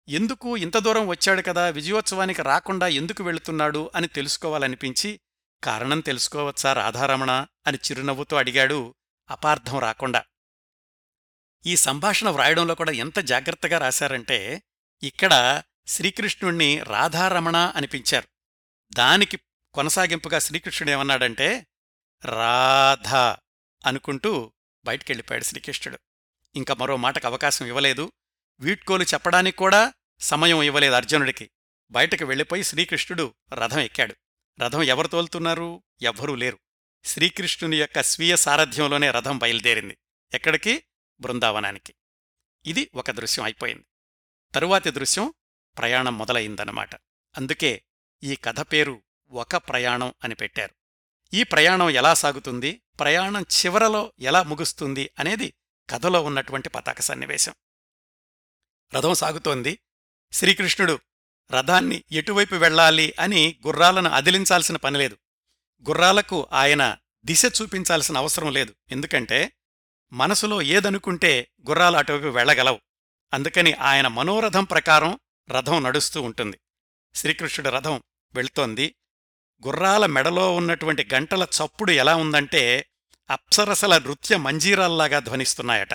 [0.09, 1.69] ఎందుకు ఇంత దూరం వచ్చాడు కదా?
[1.69, 3.91] విజయోత్సవానికి రాకుండా ఎందుకు వెళుతున్నాడు?
[3.95, 5.19] అని తెలుసుకోవాలనిపించి
[5.63, 7.45] కారణం తెలుసుకోవచ్చా రాధారమణ?
[7.67, 8.95] అని చిరునవ్వుతో అడిగాడు
[9.29, 10.23] అపార్థం రాకుండా.
[11.65, 14.63] ఈ సంభాషణ వ్రాయడంలో కూడా ఎంత జాగ్రత్తగా రాశారంటే
[15.03, 18.27] ఇక్కడ శ్రీకృష్ణుణ్ణి రాధారమణ అనిపించారు.
[18.93, 19.39] దానికి
[19.73, 21.67] కొనసాగింపుగా శ్రీకృష్ణుడు ఏమన్నాడంటే
[22.25, 23.07] రాధ
[23.87, 24.53] అనుకుంటూ
[24.85, 25.99] బయటికెళ్ళిపోయాడు శ్రీకృష్ణుడు.
[26.55, 28.11] ఇంకా మరో మాటకు అవకాశం ఇవ్వలేదు.
[28.59, 31.49] వీడ్కోలు చెప్పడానికి కూడా సమయం ఇవ్వలేదు అర్జునుడికి.
[31.91, 34.15] బయటకు వెళ్ళిపోయి శ్రీకృష్ణుడు రథం ఎక్కాడు.
[34.61, 35.83] రథం ఎవరు తోలుతున్నారు?
[36.01, 36.59] ఎవ్వరూ లేరు.
[37.05, 39.97] శ్రీకృష్ణుని యొక్క స్వీయ సారథ్యంలోనే రథం బయలుదేరింది.
[40.33, 40.83] ఎక్కడికి?
[41.19, 41.95] బృందావనానికి.
[42.65, 43.85] ఇది ఒక దృశ్యం అయిపోయింది.
[44.55, 45.33] తరువాతి దృశ్యం
[45.77, 46.95] ప్రయాణం మొదలయిందన్నమాట
[47.37, 47.83] అందుకే
[48.23, 50.75] ఈ కథ పేరు ఒక ప్రయాణం అని పెట్టారు.
[51.33, 52.81] ఈ ప్రయాణం ఎలా సాగుతుంది?
[52.99, 55.53] ప్రయాణం చివరలో ఎలా ముగుస్తుంది అనేది
[55.89, 57.53] కథలో ఉన్నటువంటి పతాక సన్నివేశం.
[58.95, 59.79] రథం సాగుతోంది.
[60.31, 60.99] శ్రీకృష్ణుడు
[61.51, 65.17] రథాన్ని ఎటువైపు వెళ్ళాలి అని గుర్రాలను అదిలించాల్సిన పనిలేదు
[65.87, 68.75] గుర్రాలకు ఆయన దిశ చూపించాల్సిన అవసరం లేదు.
[68.91, 69.51] ఎందుకంటే
[70.13, 72.79] మనసులో ఏదనుకుంటే గుర్రాలు అటువైపు వెళ్ళగలవు.
[73.33, 75.19] అందుకని ఆయన మనోరథం ప్రకారం
[75.51, 76.59] రథం నడుస్తూ ఉంటుంది.
[77.15, 78.03] శ్రీకృష్ణుడి రథం
[78.33, 78.95] వెళ్తోంది.
[79.67, 82.89] గుర్రాల మెడలో ఉన్నటువంటి గంటల చప్పుడు ఎలా ఉందంటే
[83.29, 85.93] అప్సరసల నృత్య మంజీరాల్లాగా ధ్వనిస్తున్నాయట.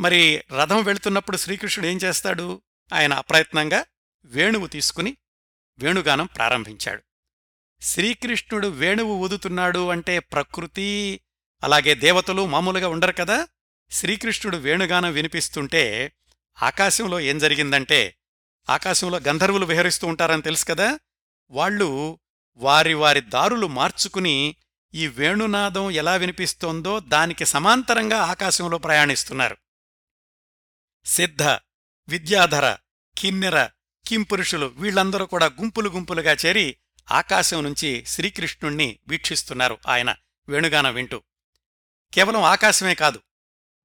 [0.00, 2.62] మరి రథం వెళుతున్నప్పుడు శ్రీకృష్ణుడు ఏం చేస్తాడు?
[2.92, 3.84] ఆయన అప్రయత్నంగా
[4.24, 5.16] వేణువు తీసుకుని
[5.78, 7.02] వేణుగానం ప్రారంభించాడు.
[7.82, 11.20] శ్రీకృష్ణుడు వేణువు ఊదుతున్నాడు అంటే ప్రకృతి
[11.62, 13.48] అలాగే దేవతలు మామూలుగా ఉండరు కదా?
[13.90, 16.12] శ్రీకృష్ణుడు వేణుగానం వినిపిస్తుంటే
[16.62, 18.16] ఆకాశంలో ఏం జరిగిందంటే
[18.70, 20.98] ఆకాశంలో గంధర్వులు విహరిస్తూ ఉంటారని తెలుసు కదా?
[21.50, 22.18] వాళ్ళు
[22.56, 24.56] వారి వారి దారులు మార్చుకుని
[24.94, 29.56] ఈ వేణునాదం ఎలా వినిపిస్తోందో దానికి సమాంతరంగా ఆకాశంలో ప్రయాణిస్తున్నారు.
[31.06, 31.42] సిద్ధ
[32.08, 32.76] విద్యాధర
[33.18, 33.68] కిన్నెర
[34.06, 36.76] కింపురుషులు వీళ్ళందరూ కూడా గుంపులు గుంపులుగా చేరి
[37.10, 40.16] ఆకాశం నుంచి శ్రీకృష్ణుణ్ణి వీక్షిస్తున్నారు ఆయన
[40.48, 41.22] వేణుగానం వింటూ.
[42.14, 43.22] కేవలం ఆకాశమే కాదు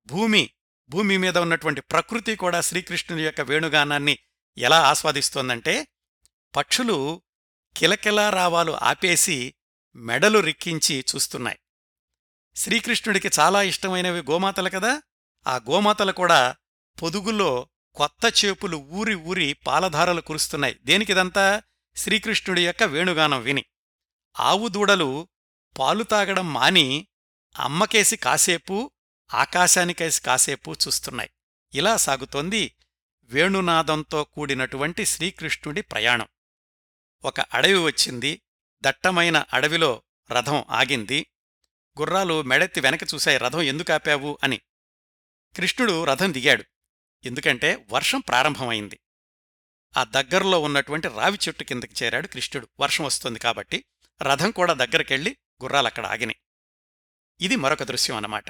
[0.06, 0.50] భూమి
[0.90, 4.18] భూమి మీద ఉన్నటువంటి ప్రకృతి కూడా శ్రీకృష్ణుని యొక్క వేణుగానాన్ని
[4.58, 5.88] ఎలా ఆస్వాదిస్తోందంటే
[6.56, 7.22] పక్షులు
[7.78, 9.56] కిలకిలా రావాలు ఆపేసి
[9.96, 11.60] మెడలు రిక్కించి చూస్తున్నాయి.
[12.56, 15.02] శ్రీకృష్ణుడికి చాలా ఇష్టమైనవి గోమాతలు కదా
[15.48, 16.56] ఆ గోమాతలు కూడా
[17.02, 20.80] పొదుగులో కొత్త చేపులు ఊరి ఊరి పాలధారలు కురుస్తున్నాయి.
[20.84, 21.62] దేనికిదంతా
[21.96, 23.66] శ్రీకృష్ణుడి యొక్క వేణుగానం విని.
[24.40, 25.28] ఆవు దూడలు
[25.80, 27.08] పాలు తాగడం మాని
[27.60, 28.92] అమ్మకేసి కాసేపు
[29.34, 31.30] ఆకాశానికేసి కాసేపు చూస్తున్నాయి.
[31.74, 32.76] ఇలా సాగుతోంది
[33.24, 36.28] వేణునాదంతో కూడినటువంటి శ్రీకృష్ణుడి ప్రయాణం.
[37.26, 38.42] ఒక అడవి వచ్చింది.
[38.82, 41.28] దట్టమైన అడవిలో రథం ఆగింది.
[42.00, 43.38] గుర్రాలు మెడెత్తి వెనక చూశాయి.
[43.38, 44.58] రథం ఎందుకు ఆపావు అని.
[45.56, 46.64] కృష్ణుడు రథం దిగాడు.
[47.24, 49.00] ఎందుకంటే వర్షం ప్రారంభమైంది.
[49.98, 52.68] ఆ దగ్గరలో ఉన్నటువంటి రావి చెట్టు కిందకి చేరాడు కృష్ణుడు.
[52.80, 53.86] వర్షం వస్తుంది కాబట్టి
[54.22, 56.38] రథం కూడా దగ్గరకెళ్ళి గుర్రాలక్కడ ఆగినాయి.
[57.42, 58.46] ఇది మరొక దృశ్యం అన్నమాట.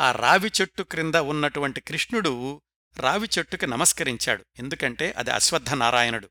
[0.00, 2.62] ఆ రావి చెట్టు క్రింద ఉన్నటువంటి కృష్ణుడు
[2.96, 4.46] రావి చెట్టుకి నమస్కరించాడు.
[4.58, 6.30] ఎందుకంటే అది అశ్వత్థనారాయణుడు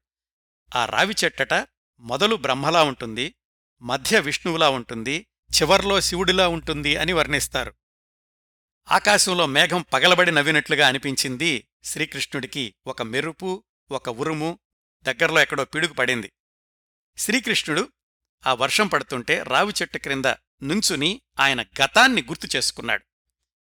[0.75, 1.67] ఆ రావి చెట్టట
[1.99, 3.35] మొదలు బ్రహ్మలా ఉంటుంది
[3.81, 5.27] మధ్య విష్ణువులా ఉంటుంది
[5.61, 7.73] చివర్లో శివుడిలా ఉంటుంది అని వర్ణిస్తారు.
[8.89, 12.75] ఆకాశంలో మేఘం పగలబడి నవ్వినట్లుగా అనిపించింది శ్రీకృష్ణుడికి.
[12.87, 14.59] ఒక మెరుపు ఒక ఉరుము
[15.03, 16.31] దగ్గరలో ఎక్కడో పిడుగు పడింది.
[17.17, 17.89] శ్రీకృష్ణుడు
[18.47, 20.25] ఆ వర్షం పడుతుంటే రావి చెట్టు క్రింద
[20.63, 23.03] నుంచుని ఆయన గతాన్ని గుర్తు చేసుకున్నాడు.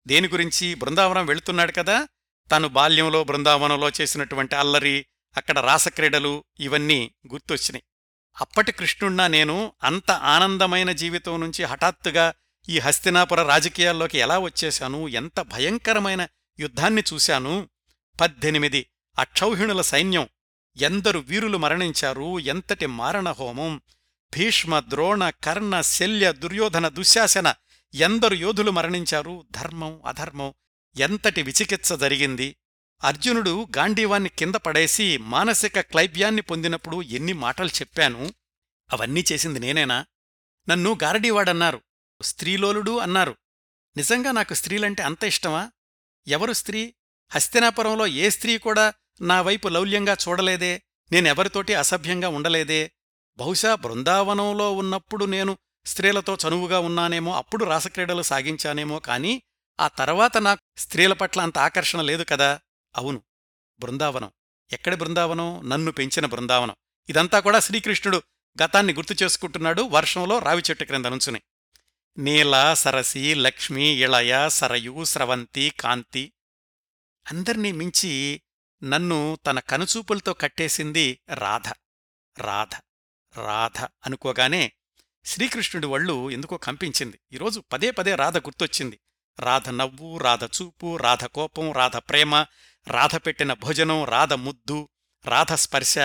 [0.06, 0.74] దేని గురించి?
[0.74, 2.08] బృందావనం వెళుతున్నాడు కదా.
[2.52, 7.84] తను బాల్యంలో బృందావనంలో చేసినటువంటి అల్లరి అక్కడ రాసక్రీడలు ఇవన్నీ గుర్తొచ్చినాయి.
[8.40, 12.34] అప్పటి కృష్ణుణ్ణా నేను అంత ఆనందమైన జీవితం నుంచి హఠాత్తుగా
[12.68, 15.08] ఈ హస్తినాపుర రాజకీయాల్లోకి ఎలా వచ్చేశాను?
[15.08, 16.26] ఎంత భయంకరమైన
[16.60, 17.68] యుద్ధాన్ని చూశాను?
[18.20, 18.86] పద్దెనిమిది
[19.18, 20.28] అక్షౌహిణుల సైన్యం.
[20.76, 22.38] ఎందరు వీరులు మరణించారు?
[22.38, 23.80] ఎంతటి మారణహోమం?
[24.36, 27.54] భీష్మ ద్రోణ కర్ణ శల్య దుర్యోధన దుశ్శాసన
[27.94, 29.46] ఎందరు యోధులు మరణించారు?
[29.50, 30.54] ధర్మం అధర్మం.
[30.96, 32.56] ఎంతటి విచికిత్స జరిగింది?
[33.04, 38.34] అర్జునుడు గాంధీవాన్ని కింద పడేసి మానసిక క్లైబ్యాన్ని పొందినప్పుడు ఎన్ని మాటలు చెప్పాను?
[38.92, 40.06] అవన్నీ చేసింది నేనేనా?
[40.68, 41.80] నన్ను గారడీవాడన్నారు.
[42.22, 43.36] స్త్రీలోలుడు అన్నారు.
[43.96, 45.72] నిజంగా నాకు స్త్రీలంటే అంత ఇష్టమా?
[46.26, 46.94] ఎవరు స్త్రీ?
[47.30, 52.92] హస్తినాపురంలో ఏ స్త్రీ కూడా నా వైపు లౌల్యంగా చూడలేదే నేనెవరితోటి అసభ్యంగా ఉండలేదే.
[53.38, 59.42] బహుశా బృందావనంలో ఉన్నప్పుడు నేను స్త్రీలతో చనువుగా ఉన్నానేమో అప్పుడు రాసక్రీడలు సాగించానేమో కాని
[59.80, 62.60] ఆ తర్వాత నాకు స్త్రీల పట్ల అంత ఆకర్షణ లేదు కదా.
[62.96, 63.22] అవును.
[63.80, 64.30] బృందావనం.
[64.72, 65.68] ఎక్కడి బృందావనం?
[65.68, 66.74] నన్ను పెంచిన బృందావనం.
[67.08, 68.22] ఇదంతా కూడా శ్రీకృష్ణుడు
[68.62, 71.40] గతాన్ని గుర్తు చేసుకుంటున్నాడు వర్షంలో రావి చెట్టు క్రింద నుంచుని.
[72.18, 76.32] నీల సరసి లక్ష్మి ఇళయ సరయు స్రవంతి కాంతి.
[77.30, 78.42] అందర్నీ మించి
[78.84, 81.68] నన్ను తన కనుచూపులతో కట్టేసింది రాధ.
[82.38, 82.74] రాధ
[83.38, 84.72] రాధ అనుకోగానే
[85.24, 87.20] శ్రీకృష్ణుడి వళ్ళు ఎందుకో కంపించింది.
[87.32, 89.00] ఈరోజు పదే పదే రాధ గుర్తొచ్చింది.
[89.40, 92.34] రాధ నవ్వు రాధ చూపు రాధ కోపం రాధ ప్రేమ
[92.88, 94.88] రాధ పెట్టిన భోజనం రాధ ముద్దు
[95.24, 95.98] రాధ స్పర్శ.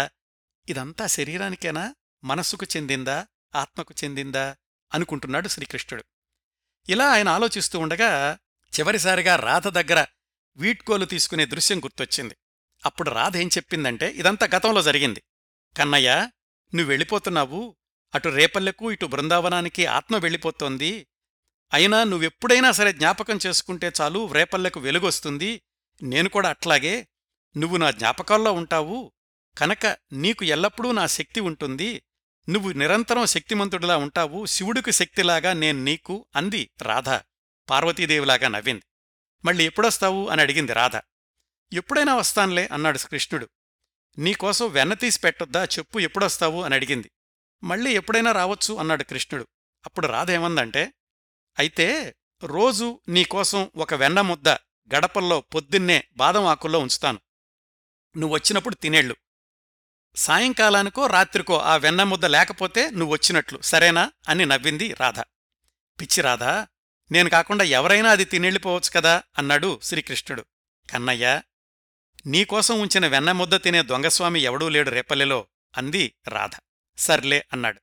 [0.69, 1.95] ఇదంతా శరీరానికేనా?
[2.23, 3.27] మనస్సుకు చెందిందా?
[3.55, 4.55] ఆత్మకు చెందిందా?
[4.93, 6.05] అనుకుంటున్నాడు శ్రీకృష్ణుడు.
[6.89, 8.37] ఇలా ఆయన ఆలోచిస్తూ ఉండగా
[8.79, 10.05] చివరిసారిగా రాధ దగ్గర
[10.57, 12.35] వీట్కోలు తీసుకునే దృశ్యం గుర్తొచ్చింది.
[12.85, 15.23] అప్పుడు రాధ ఏం చెప్పిందంటే ఇదంతా గతంలో జరిగింది.
[15.77, 16.29] కన్నయ్య
[16.75, 17.75] నువ్వు వెళ్ళిపోతున్నావు.
[18.15, 21.07] అటు రేపల్లెకు ఇటు బృందావనానికి ఆత్మ వెళ్ళిపోతోంది.
[21.73, 25.61] అయినా నువ్వెప్పుడైనా సరే జ్ఞాపకం చేసుకుంటే చాలు రేపల్లెకు వెలుగొస్తుంది.
[26.03, 27.07] నేను కూడా అట్లాగే.
[27.57, 29.11] నువ్వు నా జ్ఞాపకాల్లో ఉంటావు.
[29.57, 32.03] కనుక నీకు ఎల్లప్పుడూ నా శక్తి ఉంటుంది.
[32.49, 37.09] నువ్వు నిరంతరం శక్తిమంతుడిలా ఉంటావు శివుడికి శక్తిలాగా నేను నీకు అంది రాధ.
[37.69, 38.81] పార్వతీదేవిలాగా నవ్వింది.
[39.45, 40.27] మళ్ళీ ఎప్పుడొస్తావు?
[40.27, 40.95] అని అడిగింది రాధ.
[41.73, 43.49] ఎప్పుడైనా వస్తాన్లే అన్నాడు కృష్ణుడు.
[44.17, 45.63] నీకోసం వెన్న తీసి పెట్టొద్దా?
[45.63, 46.63] చెప్పు ఎప్పుడొస్తావు?
[46.63, 47.11] అని అడిగింది.
[47.63, 48.73] మళ్ళీ ఎప్పుడైనా రావచ్చు?
[48.73, 49.47] అన్నాడు కృష్ణుడు.
[49.85, 50.93] అప్పుడు రాధ ఏమందంటే
[51.59, 54.49] అయితే రోజు నీకోసం ఒక వెన్న ముద్ద
[54.95, 57.19] గడపల్లో పొద్దున్నే బాదం ఆకుల్లో ఉంచుతాను.
[58.17, 59.15] నువ్వొచ్చినప్పుడు తినేళ్ళు.
[60.15, 63.61] సాయంకాలానికో రాత్రికో ఆ వెన్న ముద్ద లేకపోతే నువ్వొచ్చినట్లు.
[63.61, 64.11] సరేనా?
[64.29, 65.19] అని నవ్వింది రాధ.
[66.01, 66.67] పిచ్చి రాధా
[67.11, 69.23] నేను కాకుండా ఎవరైనా అది తినెళ్ళిపోవచ్చు కదా?
[69.37, 70.45] అన్నాడు శ్రీకృష్ణుడు.
[70.89, 71.41] కన్నయ్య
[72.25, 76.51] నీకోసం ఉంచిన వెన్న ముద్ద తినే దొంగస్వామి ఎవడూ లేడు రేపల్లెలో అంది రాధ.
[76.97, 77.81] సర్లే అన్నాడు.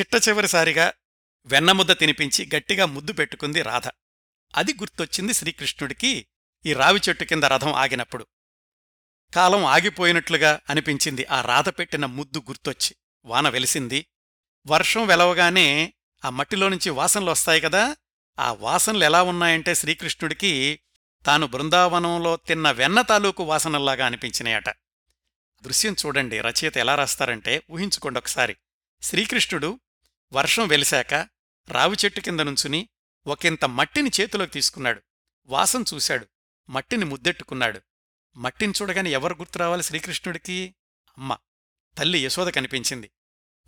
[0.00, 0.92] చిట్ట చివరిసారిగా
[1.46, 3.88] వెన్నముద్ద తినిపించి గట్టిగా ముద్దు పెట్టుకుంది రాధ.
[4.56, 6.26] అది గుర్తొచ్చింది శ్రీకృష్ణుడికి.
[6.66, 8.26] ఈ రావి చెట్టు కింద రథం ఆగినప్పుడు.
[9.34, 11.26] కాలం ఆగిపోయినట్లుగా అనిపించింది.
[11.30, 12.96] ఆ రాధ పెట్టిన ముద్దు గుర్తొచ్చి.
[13.24, 14.06] వాన వెలిసింది.
[14.66, 15.92] వర్షం వెలవగానే
[16.24, 17.96] ఆ మట్టిలో నుంచి వాసనలు వస్తాయి కదా!
[18.38, 20.80] ఆ వాసనలు ఎలా ఉన్నాయంటే శ్రీకృష్ణుడికి
[21.26, 24.68] తాను బృందావనంలో తిన్న వెన్న తాలూకు వాసనల్లాగా అనిపించినాయట.
[25.62, 26.40] దృశ్యం చూడండి.
[26.40, 28.56] రచయిత ఎలా రాస్తారంటే ఊహించుకోండి ఒకసారి.
[29.02, 29.80] శ్రీకృష్ణుడు
[30.32, 31.14] వర్షం వెలిశాక
[31.68, 32.88] రావి చెట్టు కింద నుంచుని
[33.26, 35.02] ఒకంత మట్టిని చేతిలోకి తీసుకున్నాడు.
[35.46, 36.26] వాసం చూశాడు.
[36.68, 37.80] మట్టిని ముద్దెట్టుకున్నాడు.
[38.38, 40.74] మట్టిని చూడగానే ఎవరు గుర్తు రావాలి శ్రీకృష్ణుడికి?
[41.18, 41.36] అమ్మ
[41.98, 43.10] తల్లి యశోద కనిపించింది.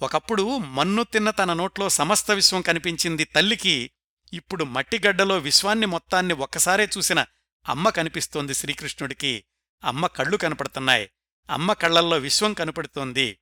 [0.03, 3.91] ఒకప్పుడు మన్ను తిన్న తన నోట్లో సమస్త విశ్వం కనిపించింది తల్లికి.
[4.33, 7.25] ఇప్పుడు మట్టిగడ్డలో విశ్వాన్ని మొత్తాన్ని ఒక్కసారే చూసిన
[7.69, 9.45] అమ్మ కనిపిస్తోంది శ్రీకృష్ణుడికి.
[9.85, 11.11] అమ్మ కళ్ళు కనపడుతున్నాయి.
[11.51, 13.39] అమ్మ కళ్ళల్లో విశ్వం కనపడుతోంది.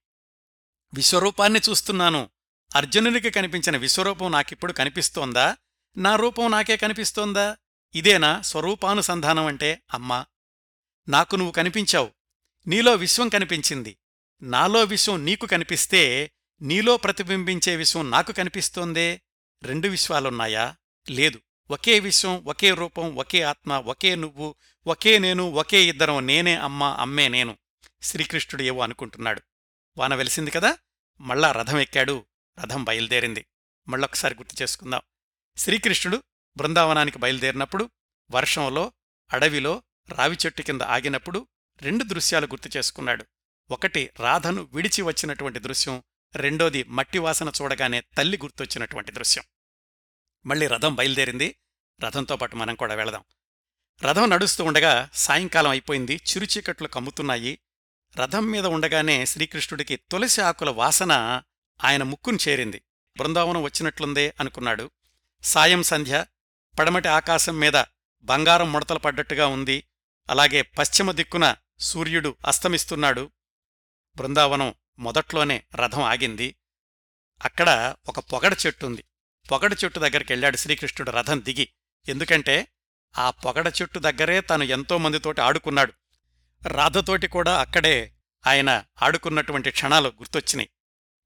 [0.95, 2.31] విశ్వరూపాన్ని చూస్తున్నాను.
[2.75, 5.57] అర్జునునికి కనిపించిన విశ్వరూపం నాకిప్పుడు కనిపిస్తోందా?
[5.97, 7.57] నా రూపం నాకే కనిపిస్తోందా?
[7.95, 10.27] ఇదేనా స్వరూపానుసంధానం అంటే అమ్మా?
[11.09, 12.11] నాకు నువ్వు కనిపించావు.
[12.67, 13.97] నీలో విశ్వం కనిపించింది.
[14.43, 16.31] నాలో విశ్వం నీకు కనిపిస్తే
[16.63, 19.21] నీలో ప్రతిబింబించే విశ్వం నాకు కనిపిస్తోందే.
[19.63, 20.77] రెండు విశ్వాలున్నాయా?
[21.11, 21.41] లేదు.
[21.71, 24.55] ఒకే విశ్వం ఒకే రూపం ఒకే ఆత్మ ఒకే నువ్వు
[24.87, 27.59] ఒకే నేను ఒకే ఇద్దరం నేనే అమ్మ అమ్మే నేను.
[28.03, 29.43] శ్రీకృష్ణుడు ఏవో అనుకుంటున్నాడు.
[29.99, 30.79] వాన వెలిసింది కదా?
[31.21, 32.25] మళ్ళా రథం ఎక్కాడు.
[32.61, 33.47] రథం బయలుదేరింది.
[33.89, 35.01] మళ్ళొకసారి గుర్తు చేసుకుందాం.
[35.57, 36.23] శ్రీకృష్ణుడు
[36.57, 37.91] బృందావనానికి బయలుదేరినప్పుడు
[38.31, 38.93] వర్షంలో
[39.33, 41.49] అడవిలో రావి చెట్టు కింద ఆగినప్పుడు
[41.83, 43.25] రెండు దృశ్యాలు గుర్తు చేసుకున్నాడు.
[43.71, 46.03] ఒకటి రాధను విడిచి వచ్చినటువంటి దృశ్యం
[46.37, 49.45] రెండోది మట్టి వాసన చూడగానే తల్లి గుర్తొచ్చినటువంటి దృశ్యం.
[50.47, 51.57] మళ్ళీ రథం బయలుదేరింది.
[52.03, 53.25] రథంతో పాటు మనం కూడా వెళదాం.
[54.03, 56.15] రథం నడుస్తూ ఉండగా సాయంకాలం అయిపోయింది.
[56.15, 57.59] చిరుచీకట్లు కమ్ముతున్నాయి.
[58.17, 61.43] రథం మీద ఉండగానే శ్రీకృష్ణుడికి తులసి ఆకుల వాసన
[61.85, 62.83] ఆయన ముక్కును చేరింది.
[63.19, 64.91] బృందావనం వచ్చినట్లుందే అనుకున్నాడు.
[65.43, 66.27] సాయం సంధ్య
[66.79, 67.85] పడమటి ఆకాశం మీద
[68.23, 69.85] బంగారం ముడతలు పడ్డట్టుగా ఉంది.
[70.31, 73.31] అలాగే పశ్చిమ దిక్కున సూర్యుడు అస్తమిస్తున్నాడు.
[74.17, 76.55] బృందావనం మొదట్లోనే రథం ఆగింది.
[77.45, 79.05] అక్కడ ఒక పొగడ చెట్టుంది.
[79.51, 81.69] పొగడ చెట్టు దగ్గరికెళ్ళాడు శ్రీకృష్ణుడు రథం దిగి.
[82.09, 82.69] ఎందుకంటే
[83.19, 85.93] ఆ పొగడ చెట్టు దగ్గరే తను ఎంతో మందితోటి ఆడుకున్నాడు.
[86.69, 88.13] రాధతోటి కూడా అక్కడే
[88.47, 90.69] ఆయన ఆడుకున్నటువంటి క్షణాలు గుర్తొచ్చినాయి.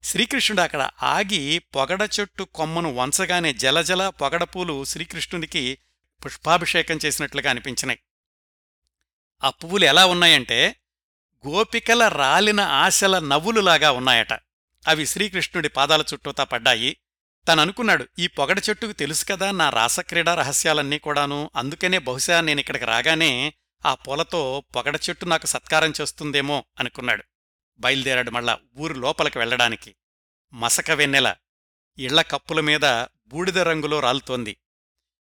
[0.03, 5.77] శ్రీకృష్ణుడు అక్కడ ఆగి పొగడ చెట్టు కొమ్మను వంచగానే జలజల పొగడపూలు శ్రీకృష్ణునికి
[6.25, 7.99] పుష్పాభిషేకం చేసినట్లుగా అనిపించినాయి.
[9.43, 10.75] ఆ పువ్వులు ఎలా ఉన్నాయంటే
[11.47, 14.33] గోపికల రాలిన ఆశల నవ్వులులాగా ఉన్నాయట.
[14.87, 16.97] అవి శ్రీకృష్ణుడి పాదాల చుట్టూతా పడ్డాయి.
[17.47, 21.51] తననుకున్నాడు ఈ పొగడ చెట్టుకు తెలుసు కదా నా రాసక్రీడా రహస్యాలన్నీ కూడాను.
[21.55, 23.53] అందుకనే బహుశా నేనిక్కడికి రాగానే
[23.85, 27.23] ఆ పూలతో పొగడ చెట్టు నాకు సత్కారం చేస్తుందేమో అనుకున్నాడు.
[27.79, 29.95] బయలుదేరాడు మళ్ళా ఊరు లోపలికి వెళ్ళడానికి
[30.53, 31.35] మసక వెన్నెల
[31.97, 34.57] ఇళ్ళ కప్పుల మీద బూడిద రంగులో రాలుతోంది.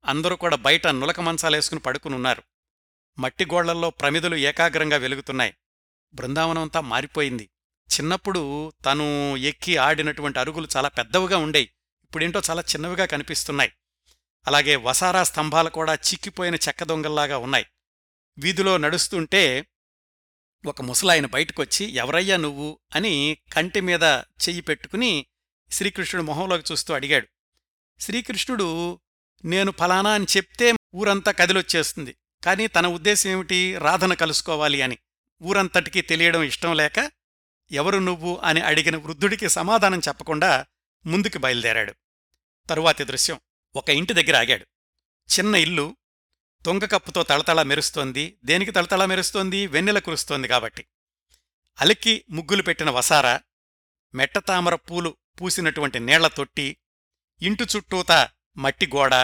[0.04, 2.42] అందరూ కూడా బయట నులక మంచాలేసుకుని పడుకునున్నారు.
[3.18, 5.54] మట్టిగోళ్ళల్లో ప్రమిదలు ఏకాగ్రంగా వెలుగుతున్నాయి.
[6.14, 7.50] బృందావనమంతా మారిపోయింది.
[7.84, 11.70] చిన్నప్పుడు తను ఎక్కి ఆడినటువంటి అరుగులు చాలా పెద్దవిగా ఉండేవి
[12.04, 13.72] ఇప్పుడేంటో చాలా చిన్నవిగా కనిపిస్తున్నాయి.
[14.46, 17.66] అలాగే వసారా స్తంభాలు కూడా చిక్కిపోయిన చెక్క దొంగల్లాగా ఉన్నాయి.
[18.38, 19.66] వీధిలో నడుస్తుంటే
[20.66, 22.78] ఒక ముసలాయన బయటకొచ్చి ఎవరయ్యా నువ్వు?
[22.94, 24.02] అని కంటి మీద
[24.48, 25.26] చెయ్యి పెట్టుకుని
[25.70, 27.28] శ్రీకృష్ణుడు మొహంలోకి చూస్తూ అడిగాడు.
[28.00, 29.00] శ్రీకృష్ణుడు
[29.44, 32.16] నేను ఫలానా అని చెప్తే ఊరంతా కదిలొచ్చేస్తుంది.
[32.44, 33.78] కానీ తన ఉద్దేశం ఏమిటి?
[33.78, 34.98] రాధను కలుసుకోవాలి అని.
[35.42, 37.12] ఊరంతటికీ తెలియడం ఇష్టం లేక
[37.70, 40.66] ఎవరు నువ్వు అని అడిగిన వృద్ధుడికి సమాధానం చెప్పకుండా
[41.06, 41.94] ముందుకు బయలుదేరాడు.
[42.68, 43.40] తరువాతి దృశ్యం
[43.76, 44.66] ఒక ఇంటి దగ్గర ఆగాడు.
[45.38, 45.96] చిన్న ఇల్లు
[46.64, 48.38] తొంగకప్పుతో తళతళ మెరుస్తోంది.
[48.44, 49.66] దేనికి తళతళ మెరుస్తోంది?
[49.66, 50.86] వెన్నెల కురుస్తోంది కాబట్టి.
[51.80, 53.40] అలికి ముగ్గులు పెట్టిన వసార
[54.14, 56.76] మెట్టతామర పూలు పూసినటువంటి నీళ్ళ తొట్టి
[57.42, 59.14] ఇంటి చుట్టూతా మట్టి గోడ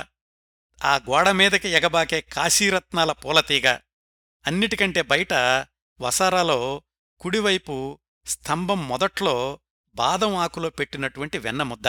[0.84, 3.78] ఆ గోడ మీదకి ఎగబాకే కాశీరత్నాల పూలతీగ.
[4.46, 5.32] అన్నిటికంటే బయట
[6.00, 6.82] వసారాలో
[7.18, 9.60] కుడివైపు స్తంభం మొదట్లో
[9.94, 11.88] బాదం ఆకులో పెట్టినటువంటి వెన్నముద్ద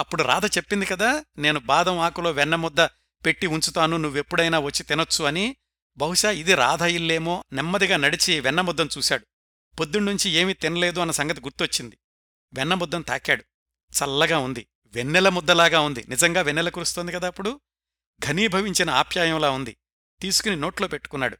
[0.00, 2.80] అప్పుడు రాధ చెప్పింది కదా నేను బాదం ఆకులో వెన్నముద్ద
[3.24, 5.56] పెట్టి ఉంచుతాను నువ్వెప్పుడైనా వచ్చి తినొచ్చు అని.
[5.96, 9.26] బహుశా ఇది రాధ ఇల్లేమో నెమ్మదిగా నడిచి వెన్నముద్దం చూశాడు.
[9.80, 11.98] పొద్దున్నుంచి ఏమీ తినలేదు అన్న సంగతి గుర్తొచ్చింది.
[12.52, 13.44] వెన్నముద్దం తాకాడు.
[13.92, 14.66] చల్లగా ఉంది.
[14.94, 16.04] వెన్నెల ముద్దలాగా ఉంది.
[16.08, 17.60] నిజంగా వెన్నెల కురుస్తోంది కదా అప్పుడు.
[18.26, 19.76] ఘనీభవించిన ఆప్యాయంలా ఉంది.
[20.20, 21.36] తీసుకుని నోట్లో పెట్టుకున్నాడు.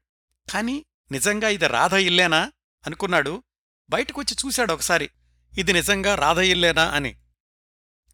[0.52, 2.52] కాని నిజంగా ఇది రాధ ఇల్లేనా?
[2.86, 3.42] అనుకున్నాడు.
[3.90, 5.10] బయటకొచ్చి చూశాడు ఒకసారి.
[5.58, 6.84] ఇది నిజంగా రాధ ఇల్లేనా?
[6.84, 7.16] అని.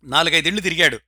[0.04, 1.00] నాలుగైదిళ్ళు తిరిగాడు.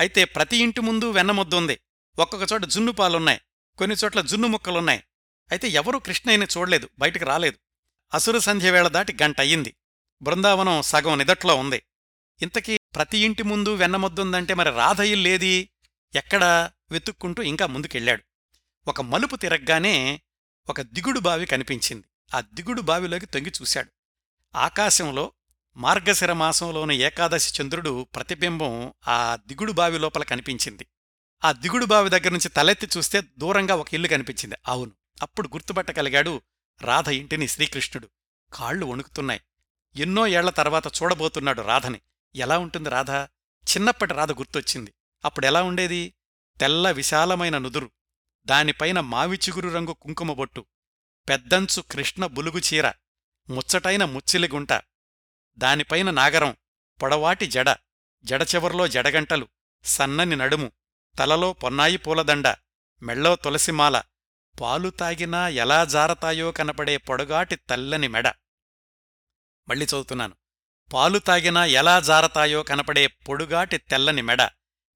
[0.00, 3.40] అయితే ప్రతి ఇంటి ముందు వెన్నముద్దుంది ఒక్కొక్కచోట ఒక్కొక్క చోట జున్ను పాలున్నాయి.
[3.78, 5.04] కొన్ని చోట్ల జున్ను ముక్కలున్నాయి.
[5.50, 6.88] అయితే ఎవరూ కృష్ణయ్యని చూడలేదు.
[6.98, 7.58] బయటికి రాలేదు.
[8.14, 9.76] అసుర సంధ్యవేళ దాటి గంట అయ్యింది.
[10.22, 11.82] బృందావనం సగం నిదట్లో ఉంది.
[12.42, 15.68] ఇంతకీ ప్రతి ఇంటి ముందు వెన్నముద్దుందంటే మరి రాధ ఇల్లేది?
[16.14, 16.70] ఎక్కడా?
[16.90, 18.22] వెతుక్కుంటూ ఇంకా ముందుకెళ్ళాడు.
[18.88, 20.22] ఒక మలుపు తిరగ్గానే
[20.68, 22.06] ఒక దిగుడు బావి కనిపించింది.
[22.34, 23.90] ఆ దిగుడు బావిలోకి తొంగి చూశాడు.
[24.56, 25.32] ఆకాశంలో
[25.76, 30.86] మార్గశిర మాసంలోని ఏకాదశి చంద్రుడు ప్రతిబింబం ఆ దిగుడు బావి లోపల కనిపించింది.
[31.44, 34.54] ఆ దిగుడు బావి దగ్గర నుంచి తలెత్తి చూస్తే దూరంగా ఒక ఇల్లు కనిపించింది.
[34.68, 34.92] అవును
[35.22, 36.42] అప్పుడు గుర్తుపట్టగలిగాడు
[36.80, 38.08] రాధ ఇంటిని శ్రీకృష్ణుడు.
[38.52, 39.40] కాళ్ళు వణుకుతున్నాయి.
[39.96, 42.00] ఎన్నో ఏళ్ళ తర్వాత చూడబోతున్నాడు రాధని.
[42.34, 43.10] ఎలా ఉంటుంది రాధ?
[43.10, 44.94] చిన్నప్పటి రాధ గుర్తొచ్చింది.
[45.24, 46.13] అప్పుడెలా ఉండేది?
[46.60, 47.90] తెల్ల విశాలమైన నుదురు
[48.46, 50.66] దానిపైన మావిచిగురు రంగు కుంకుమబొట్టు
[51.28, 52.88] పెద్దంచు కృష్ణ బులుగు చీర
[53.50, 54.72] ముచ్చటైన ముచ్చిలిగుంట
[55.58, 56.56] దానిపైన నాగరం
[57.02, 57.76] పొడవాటి జడ
[58.24, 59.48] జడచివర్లో జడగంటలు
[59.84, 60.72] సన్నని నడుము
[61.18, 62.56] తలలో పొన్నాయి పూలదండ
[63.02, 64.02] మెళ్ళో తులసిమాల
[64.60, 68.28] పాలు తాగినా ఎలా జారతాయో కనపడే పొడగాటి తెల్లని మెడ.
[69.68, 70.36] మళ్ళీ చదువుతున్నాను.
[70.92, 74.42] పాలు తాగినా ఎలా జారతాయో కనపడే పొడుగాటి తెల్లని మెడ.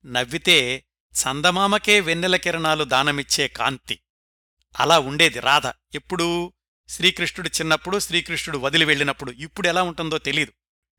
[0.07, 4.01] నవ్వితే చందమామకే వెన్నెల కిరణాలు దానమిచ్చే కాంతి.
[4.81, 5.67] అలా ఉండేది రాధ.
[5.67, 6.53] ఎప్పుడూ
[6.89, 10.53] శ్రీకృష్ణుడు చిన్నప్పుడు శ్రీకృష్ణుడు వదిలి వెళ్ళినప్పుడు ఇప్పుడు ఎలా ఉంటుందో తెలీదు.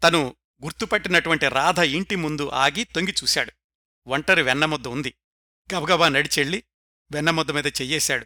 [0.03, 3.51] తను గుర్తుపట్టినటువంటి రాధ ఇంటి ముందు ఆగి తొంగి చూశాడు.
[4.07, 5.13] ఒంటరి వెన్నముద్ద ఉంది.
[5.73, 6.63] గబగబా నడిచెళ్ళి
[7.11, 8.25] వెన్నముద్ద మీద చెయ్యేశాడు.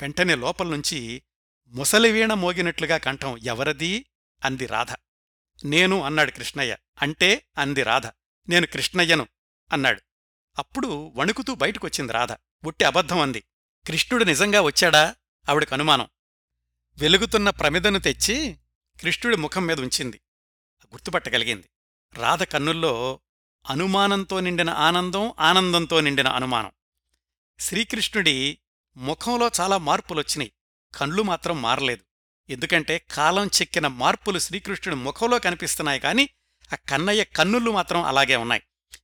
[0.00, 1.22] వెంటనే లోపల్నుంచి
[1.66, 4.06] ముసలివీణ మోగినట్లుగా కంఠం ఎవరది?
[4.44, 4.94] అంది రాధ.
[5.64, 6.76] నేను అన్నాడు కృష్ణయ్య.
[7.02, 8.06] అంటే అంది రాధ.
[8.48, 9.28] నేను కృష్ణయ్యను
[9.72, 10.02] అన్నాడు.
[10.58, 12.32] అప్పుడు వణుకుతూ బయటకొచ్చింది రాధ.
[12.64, 13.44] ఉట్టి అబద్ధం అంది.
[13.86, 15.14] కృష్ణుడు నిజంగా వచ్చాడా?
[15.48, 16.08] ఆవిడకు అనుమానం.
[16.98, 18.56] వెలుగుతున్న ప్రమిదను తెచ్చి
[19.00, 20.20] కృష్ణుడి ముఖం మీద ఉంచింది.
[20.86, 21.64] గుర్తుపట్టగలిగింది.
[22.14, 23.20] రాధ కన్నుల్లో
[23.70, 26.70] అనుమానంతో నిండిన ఆనందం ఆనందంతో నిండిన అనుమానం.
[27.60, 28.58] శ్రీకృష్ణుడి
[28.96, 30.52] ముఖంలో చాలా మార్పులొచ్చినాయి.
[30.94, 32.04] కళ్ళు మాత్రం మారలేదు.
[32.52, 36.28] ఎందుకంటే కాలం చెక్కిన మార్పులు శ్రీకృష్ణుడి ముఖంలో కనిపిస్తున్నాయి కాని
[36.72, 38.62] ఆ కన్నయ్య కన్నుళ్ళు మాత్రం అలాగే ఉన్నాయి.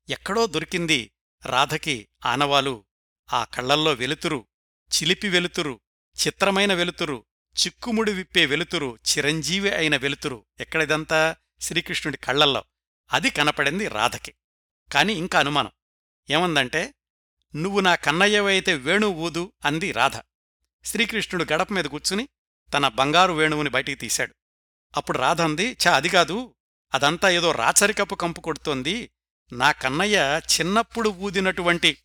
[0.09, 1.13] ఎక్కడో దొరికింది
[1.47, 2.85] రాధకి ఆనవాలు
[3.33, 4.47] ఆ కళ్ళల్లో వెలుతురు
[4.97, 5.81] చిలిపి వెలుతురు
[6.27, 7.25] చిత్రమైన వెలుతురు
[7.67, 11.37] చిక్కుముడి విప్పే వెలుతురు చిరంజీవి అయిన వెలుతురు ఎక్కడిదంతా?
[11.61, 12.65] శ్రీకృష్ణుడి కళ్ళల్లో
[13.13, 14.35] అది కనపడింది రాధకి.
[14.93, 15.71] కాని ఇంకా అనుమానం.
[16.31, 16.95] ఏమందంటే
[17.57, 20.13] నువ్వు నా కన్నయ్యవైతే వేణు ఊదు అంది రాధ.
[20.85, 22.29] శ్రీకృష్ణుడు గడప మీద కూర్చుని
[22.75, 24.35] తన బంగారు వేణువుని బయటికి తీశాడు.
[24.97, 26.55] అప్పుడు రాధ అంది చా అది కాదు.
[26.95, 29.11] అదంతా ఏదో రాచరికపు కంపు కొడుతోంది.
[29.53, 31.99] నా కన్నయ్య చిన్నప్పుడు ఊదినటువంటి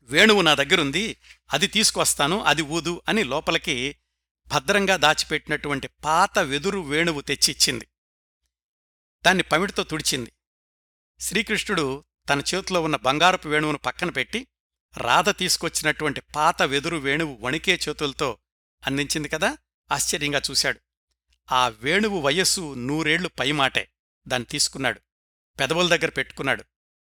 [0.00, 1.16] వేణువు నా దగ్గరుంది
[1.52, 3.96] అది తీసుకొస్తాను అది ఊదు అని లోపలికి
[4.46, 7.88] భద్రంగా దాచిపెట్టినటువంటి పాత వెదురు వేణువు తెచ్చిచ్చింది.
[9.26, 10.32] దాన్ని పమిడితో తుడిచింది.
[11.20, 14.48] శ్రీకృష్ణుడు తన చేతిలో ఉన్న బంగారపు వేణువును పక్కన పెట్టి
[14.96, 18.38] రాధ తీసుకొచ్చినటువంటి పాత వెదురు వేణువు వణికే చేతులతో
[18.86, 19.58] అందించింది కదా
[19.92, 20.80] ఆశ్చర్యంగా చూశాడు.
[21.52, 23.90] ఆ వేణువు వయస్సు నూరేళ్ళు పైమాటే
[24.28, 25.00] దాన్ని తీసుకున్నాడు.
[25.60, 26.64] పెదవుల దగ్గర పెట్టుకున్నాడు.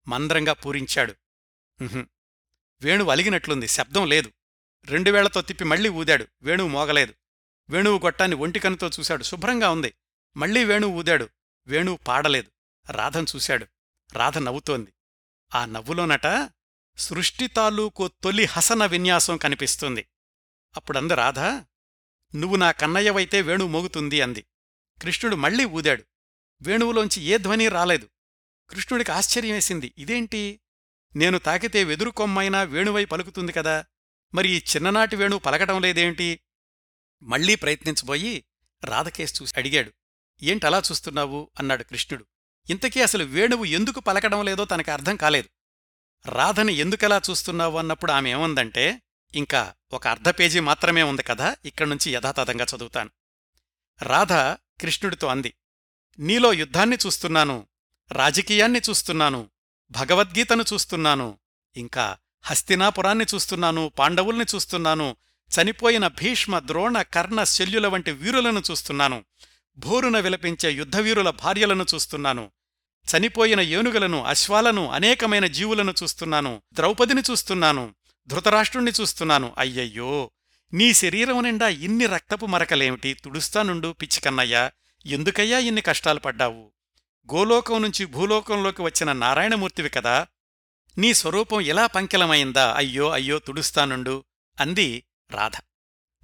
[0.08, 1.14] మంద్రంగా పూరించాడు.
[1.80, 2.06] వేణు
[2.80, 3.68] వేణువు అలిగినట్లుంది.
[3.68, 4.32] శబ్దం లేదు.
[4.84, 6.26] రెండు వేళ్ళతో తిప్పి మళ్ళీ ఊదాడు.
[6.42, 7.14] వేణువు మోగలేదు.
[7.70, 9.22] వేణువు గొట్టాన్ని ఒంటికనుతో చూశాడు.
[9.22, 9.94] శుభ్రంగా ఉంది.
[10.36, 11.28] మళ్ళీ వేణువు ఊదాడు.
[11.66, 12.50] వేణువు పాడలేదు.
[12.92, 13.66] రాధను చూశాడు.
[14.12, 14.92] రాధ నవ్వుతోంది.
[15.54, 16.50] ఆ నవ్వులోనట
[16.98, 20.06] సృష్టి తాలూకు తొలి హసన విన్యాసం కనిపిస్తుంది.
[20.76, 21.38] అప్పుడందు రాధ
[22.36, 24.44] నువ్వు నా కన్నయ్యవైతే వేణువు మోగుతుంది అంది.
[25.02, 26.04] కృష్ణుడు మళ్ళీ ఊదాడు.
[26.62, 28.08] వేణువులోంచి ఏ ధ్వని రాలేదు.
[28.70, 29.94] కృష్ణుడికి ఆశ్చర్యమేసింది.
[29.98, 30.60] ఇదేంటి?
[31.16, 33.84] నేను తాకితే వెదురు కొమ్మైనా వేణువై పలుకుతుంది కదా.
[34.34, 36.40] మరి ఈ చిన్ననాటి వేణువు పలకటం లేదేంటి?
[37.22, 38.44] మళ్ళీ ప్రయత్నించబోయి
[38.84, 39.92] రాధకేశ్ చూసి అడిగాడు.
[40.42, 41.50] ఏంటలా చూస్తున్నావు?
[41.58, 42.26] అన్నాడు కృష్ణుడు.
[42.70, 45.48] ఇంతకీ అసలు వేణువు ఎందుకు పలకడం లేదో తనకి అర్థం కాలేదు.
[46.28, 47.78] రాధని ఎందుకలా చూస్తున్నావు?
[47.78, 49.02] అన్నప్పుడు ఆమె ఏముందంటే
[49.34, 53.10] ఇంకా ఒక అర్ధ పేజీ మాత్రమే ఉంది కదా ఇక్కడ్నుంచి యథాతథంగా చదువుతాను.
[54.02, 54.32] రాధ
[54.80, 55.54] కృష్ణుడితో అంది.
[56.18, 57.66] నీలో యుద్ధాన్ని చూస్తున్నాను.
[58.10, 59.50] రాజకీయాన్ని చూస్తున్నాను
[59.90, 61.38] భగవద్గీతను చూస్తున్నాను
[61.76, 65.16] ఇంకా హస్తినాపురాన్ని చూస్తున్నాను పాండవుల్ని చూస్తున్నాను
[65.50, 69.24] చనిపోయిన భీష్మ ద్రోణ కర్ణ శల్యుల వంటి వీరులను చూస్తున్నాను
[69.78, 72.50] భోరున విలపించే యుద్ధవీరుల భార్యలను చూస్తున్నాను
[73.08, 77.94] చనిపోయిన ఏనుగులను అశ్వాలను అనేకమైన జీవులను చూస్తున్నాను ద్రౌపదిని చూస్తున్నాను
[78.28, 79.54] ధృతరాష్ట్రుణ్ణి చూస్తున్నాను.
[79.58, 80.30] అయ్యయ్యో!
[80.72, 83.14] నీ శరీరం నిండా ఇన్ని రక్తపు మరకలేమిటి?
[83.14, 84.72] తుడుస్తానుండు పిచ్చికన్నయ్యా
[85.06, 86.73] ఎందుకయ్యా ఇన్ని కష్టాలు పడ్డావు?
[87.32, 90.26] గోలోకం నుంచి భూలోకంలోకి వచ్చిన నారాయణమూర్తివి కదా
[90.98, 92.74] నీ స్వరూపం ఎలా పంకిలమైందా?
[92.76, 94.24] అయ్యో అయ్యో తుడుస్తానుండు
[94.60, 95.52] అంది రాధ.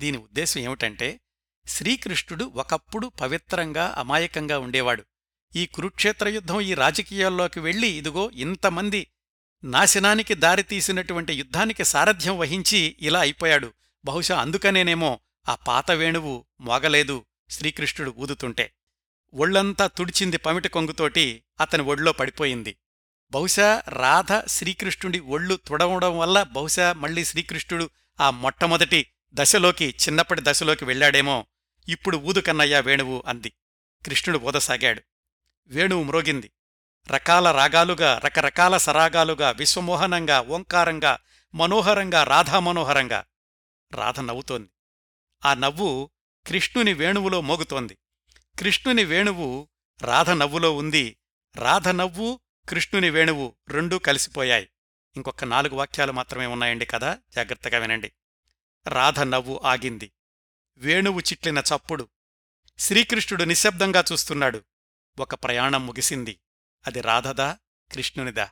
[0.00, 1.20] దీని ఉద్దేశం ఏమిటంటే
[1.66, 5.04] శ్రీకృష్ణుడు ఒకప్పుడు పవిత్రంగా అమాయకంగా ఉండేవాడు.
[5.56, 9.06] ఈ కురుక్షేత్ర యుద్ధం ఈ రాజకీయాల్లోకి వెళ్ళి ఇదిగో ఇంతమంది
[9.64, 13.72] నాశనానికి దారితీసినటువంటి యుద్ధానికి సారథ్యం వహించి ఇలా అయిపోయాడు.
[14.04, 18.72] బహుశా అందుకనేనేమో ఆ పాత వేణువు మోగలేదు శ్రీకృష్ణుడు ఊదుతుంటే.
[19.34, 22.76] ఒళ్ళంతా తుడిచింది పమిట కొంగుతోటి అతని ఒళ్ళో పడిపోయింది.
[23.30, 27.90] బహుశా రాధ శ్రీకృష్ణుడి ఒళ్ళు తుడవడం వల్ల బహుశా మళ్ళీ శ్రీకృష్ణుడు
[28.20, 31.46] ఆ మొట్టమొదటి దశలోకి చిన్నప్పటి దశలోకి వెళ్ళాడేమో.
[31.88, 33.52] ఇప్పుడు ఊదు కన్నయ్యా వేణువు అంది.
[34.06, 35.02] కృష్ణుడు ఊదసాగాడు
[35.66, 36.50] వేణువు మ్రోగింది.
[37.10, 41.18] రకాల రాగాలుగా రకరకాల సరాగాలుగా విశ్వమోహనంగా ఓంకారంగా
[41.54, 43.24] మనోహరంగా రాధామనోహరంగా.
[43.92, 44.68] రాధ నవ్వుతోంది.
[45.44, 46.10] ఆ నవ్వు
[46.46, 47.96] కృష్ణుని వేణువులో మోగుతోంది.
[48.60, 49.68] కృష్ణుని వేణువు
[50.00, 51.16] రాధ నవ్వులో ఉంది.
[51.56, 54.70] రాధ నవ్వు కృష్ణుని వేణువు రెండూ కలిసిపోయాయి.
[55.16, 57.18] ఇంకొక నాలుగు వాక్యాలు మాత్రమే ఉన్నాయండి కదా?
[57.34, 58.12] జాగ్రత్తగా వినండి.
[58.88, 60.12] రాధ నవ్వు ఆగింది.
[60.76, 62.08] వేణువు చిట్లిన చప్పుడు.
[62.78, 64.64] శ్రీకృష్ణుడు నిశ్శబ్దంగా చూస్తున్నాడు.
[65.18, 66.40] ఒక ప్రయాణం ముగిసింది.
[66.86, 67.58] అది రాధదా
[67.92, 68.44] కృష్ణునిదా?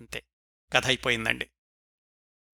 [0.00, 0.24] అంతే.
[0.72, 1.50] కథ అయిపోయిందండి.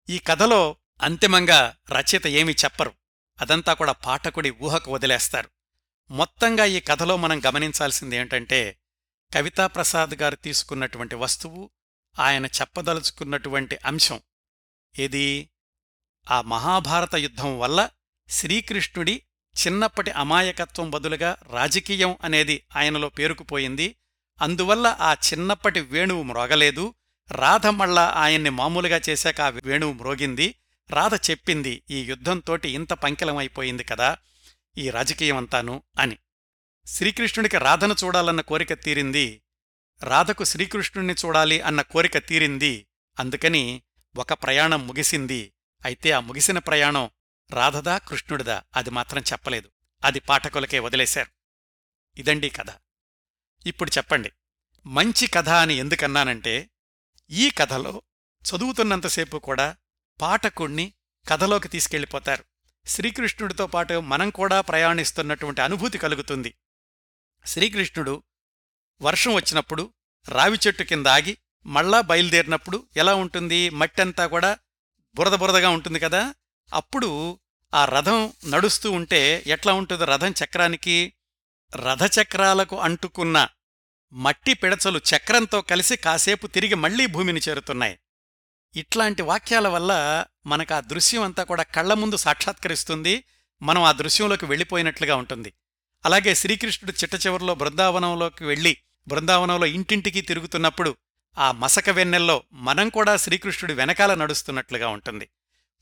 [0.08, 2.94] ఈ కథలో అంతిమంగా రచయిత ఏమీ చెప్పరు.
[3.40, 5.50] అదంతా కూడా పాఠకుడి ఊహకు వదిలేస్తారు.
[6.10, 8.78] మొత్తంగా ఈ కథలో మనం గమనించాల్సింది ఏంటంటే
[9.34, 11.70] కవితాప్రసాద్ గారు తీసుకున్నటువంటి వస్తువు
[12.18, 14.20] ఆయన చెప్పదలుచుకున్నటువంటి అంశం
[14.98, 15.50] ఇది
[16.30, 17.90] ఆ మహాభారత యుద్ధం వల్ల
[18.28, 19.22] శ్రీకృష్ణుడి
[19.66, 23.96] చిన్నప్పటి అమాయకత్వం బదులుగా రాజకీయం అనేది ఆయనలో పేరుకుపోయింది.
[24.42, 26.94] అందువల్ల ఆ చిన్నప్పటి వేణువు మ్రోగలేదు.
[27.30, 30.54] రాధ మళ్ళా ఆయన్ని మామూలుగా చేశాక ఆ వేణువు మ్రోగింది.
[30.90, 34.16] రాధ చెప్పింది ఈ యుద్ధంతోటి ఇంత పంకిలమైపోయింది కదా
[34.78, 36.18] ఈ రాజకీయమంతాను అని.
[36.86, 39.42] శ్రీకృష్ణుడికి రాధను చూడాలన్న కోరిక తీరింది.
[40.02, 42.86] రాధకు శ్రీకృష్ణుణ్ణి చూడాలి అన్న కోరిక తీరింది.
[43.18, 43.82] అందుకని
[44.16, 45.54] ఒక ప్రయాణం ముగిసింది.
[45.84, 47.10] అయితే ఆ ముగిసిన ప్రయాణం
[47.50, 48.62] రాధదా కృష్ణుడిదా?
[48.76, 49.72] అది మాత్రం చెప్పలేదు.
[50.04, 51.30] అది పాఠకులకే వదిలేశారు.
[52.20, 52.66] ఇదండి కథ.
[53.66, 54.32] ఇప్పుడు చెప్పండి.
[54.86, 56.70] మంచి కథ అని ఎందుకన్నానంటే
[57.30, 58.02] ఈ కథలో
[58.42, 59.76] చదువుతున్నంతసేపు కూడా
[60.20, 60.92] పాఠకుణ్ణి
[61.28, 62.44] కథలోకి తీసుకెళ్ళిపోతారు.
[62.86, 66.54] శ్రీకృష్ణుడితో పాటు మనం కూడా ప్రయాణిస్తున్నటువంటి అనుభూతి కలుగుతుంది.
[67.46, 68.22] శ్రీకృష్ణుడు
[69.02, 69.94] వర్షం వచ్చినప్పుడు
[70.28, 73.70] రావి చెట్టు కింద ఆగి మళ్ళా బయలుదేరినప్పుడు ఎలా ఉంటుంది?
[73.70, 74.58] మట్టంతా కూడా
[75.14, 76.34] బురద బురదగా ఉంటుంది కదా?
[76.72, 77.40] అప్పుడు
[77.74, 81.12] ఆ రథం నడుస్తూ ఉంటే ఎట్లా ఉంటుంది రథం చక్రానికి?
[81.76, 83.48] రథచక్రాలకు అంటుకున్న
[84.12, 87.98] మట్టి పిడచలు చక్రంతో కలిసి కాసేపు తిరిగి మళ్ళీ భూమిని చేరుతున్నాయి.
[88.76, 93.24] ఇట్లాంటి వాక్యాల వల్ల మనకు ఆ దృశ్యం అంతా కూడా కళ్ళ ముందు సాక్షాత్కరిస్తుంది.
[93.62, 95.52] మనం ఆ దృశ్యంలోకి వెళ్ళిపోయినట్లుగా ఉంటుంది.
[96.04, 98.76] అలాగే శ్రీకృష్ణుడు చిట్ట చివరిలో బృందావనంలోకి వెళ్ళి
[99.08, 100.96] బృందావనంలో ఇంటింటికి తిరుగుతున్నప్పుడు
[101.38, 105.28] ఆ మసక వెన్నెల్లో మనం కూడా శ్రీకృష్ణుడి వెనకాల నడుస్తున్నట్లుగా ఉంటుంది.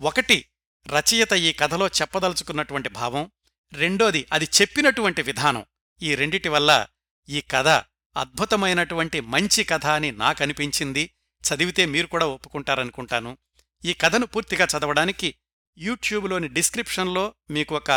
[0.00, 0.44] ఒకటి
[0.88, 3.30] రచయిత ఈ కథలో చెప్పదలుచుకున్నటువంటి భావం.
[3.72, 5.64] రెండోది అది చెప్పినటువంటి విధానం.
[6.02, 6.86] ఈ రెండిటి వల్ల
[7.28, 7.68] ఈ కథ
[8.16, 11.11] అద్భుతమైనటువంటి మంచి కథ అని నాకనిపించింది
[11.44, 13.38] చదివితే మీరు కూడా ఒప్పుకుంటారనుకుంటాను.
[13.85, 15.35] ఈ కథను పూర్తిగా చదవడానికి
[15.78, 17.91] యూట్యూబ్లోని డిస్క్రిప్షన్లో మీకు ఒక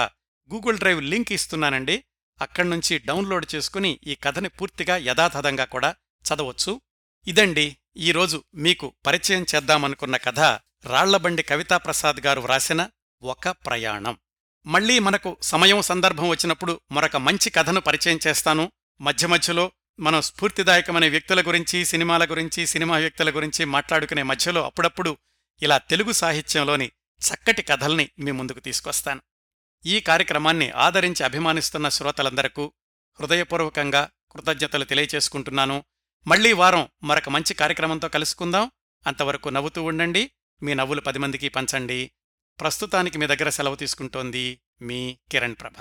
[0.54, 2.04] గూగుల్ డ్రైవ్ లింక్ ఇస్తున్నానండి.
[2.42, 6.82] అక్కడి నుంచి డౌన్లోడ్ చేసుకుని ఈ కథని పూర్తిగా యథాతథంగా కూడా చదవచ్చు.
[7.28, 10.40] ఇదండి ఈరోజు మీకు పరిచయం చేద్దామనుకున్న కథ
[10.86, 12.90] రాళ్ళబండి కవితాప్రసాద్ గారు వ్రాసిన
[13.22, 14.18] ఒక ప్రయాణం.
[14.66, 18.72] మళ్ళీ మనకు సమయం సందర్భం వచ్చినప్పుడు మరొక మంచి కథను పరిచయం చేస్తాను.
[19.02, 25.18] మధ్య మధ్యలో మనం స్ఫూర్తిదాయకమైన వ్యక్తుల గురించి సినిమాల గురించి సినిమా వ్యక్తుల గురించి మాట్లాడుకునే మధ్యలో అప్పుడప్పుడు
[25.62, 29.22] ఇలా తెలుగు సాహిత్యంలోని చక్కటి కథల్ని మీ ముందుకు తీసుకొస్తాను.
[29.86, 32.74] ఈ కార్యక్రమాన్ని ఆదరించి అభిమానిస్తున్న శ్రోతలందరకు
[33.20, 35.84] హృదయపూర్వకంగా కృతజ్ఞతలు తెలియచేసుకుంటున్నాను.
[36.28, 38.72] మళ్ళీ వారం మరొక మంచి కార్యక్రమంతో కలుసుకుందాం.
[39.08, 40.32] అంతవరకు నవ్వుతూ ఉండండి.
[40.64, 42.12] మీ నవ్వులు పది మందికి పంచండి.
[42.60, 45.74] ప్రస్తుతానికి మీ దగ్గర సెలవు తీసుకుంటోంది మీ కిరణ్ ప్రభ.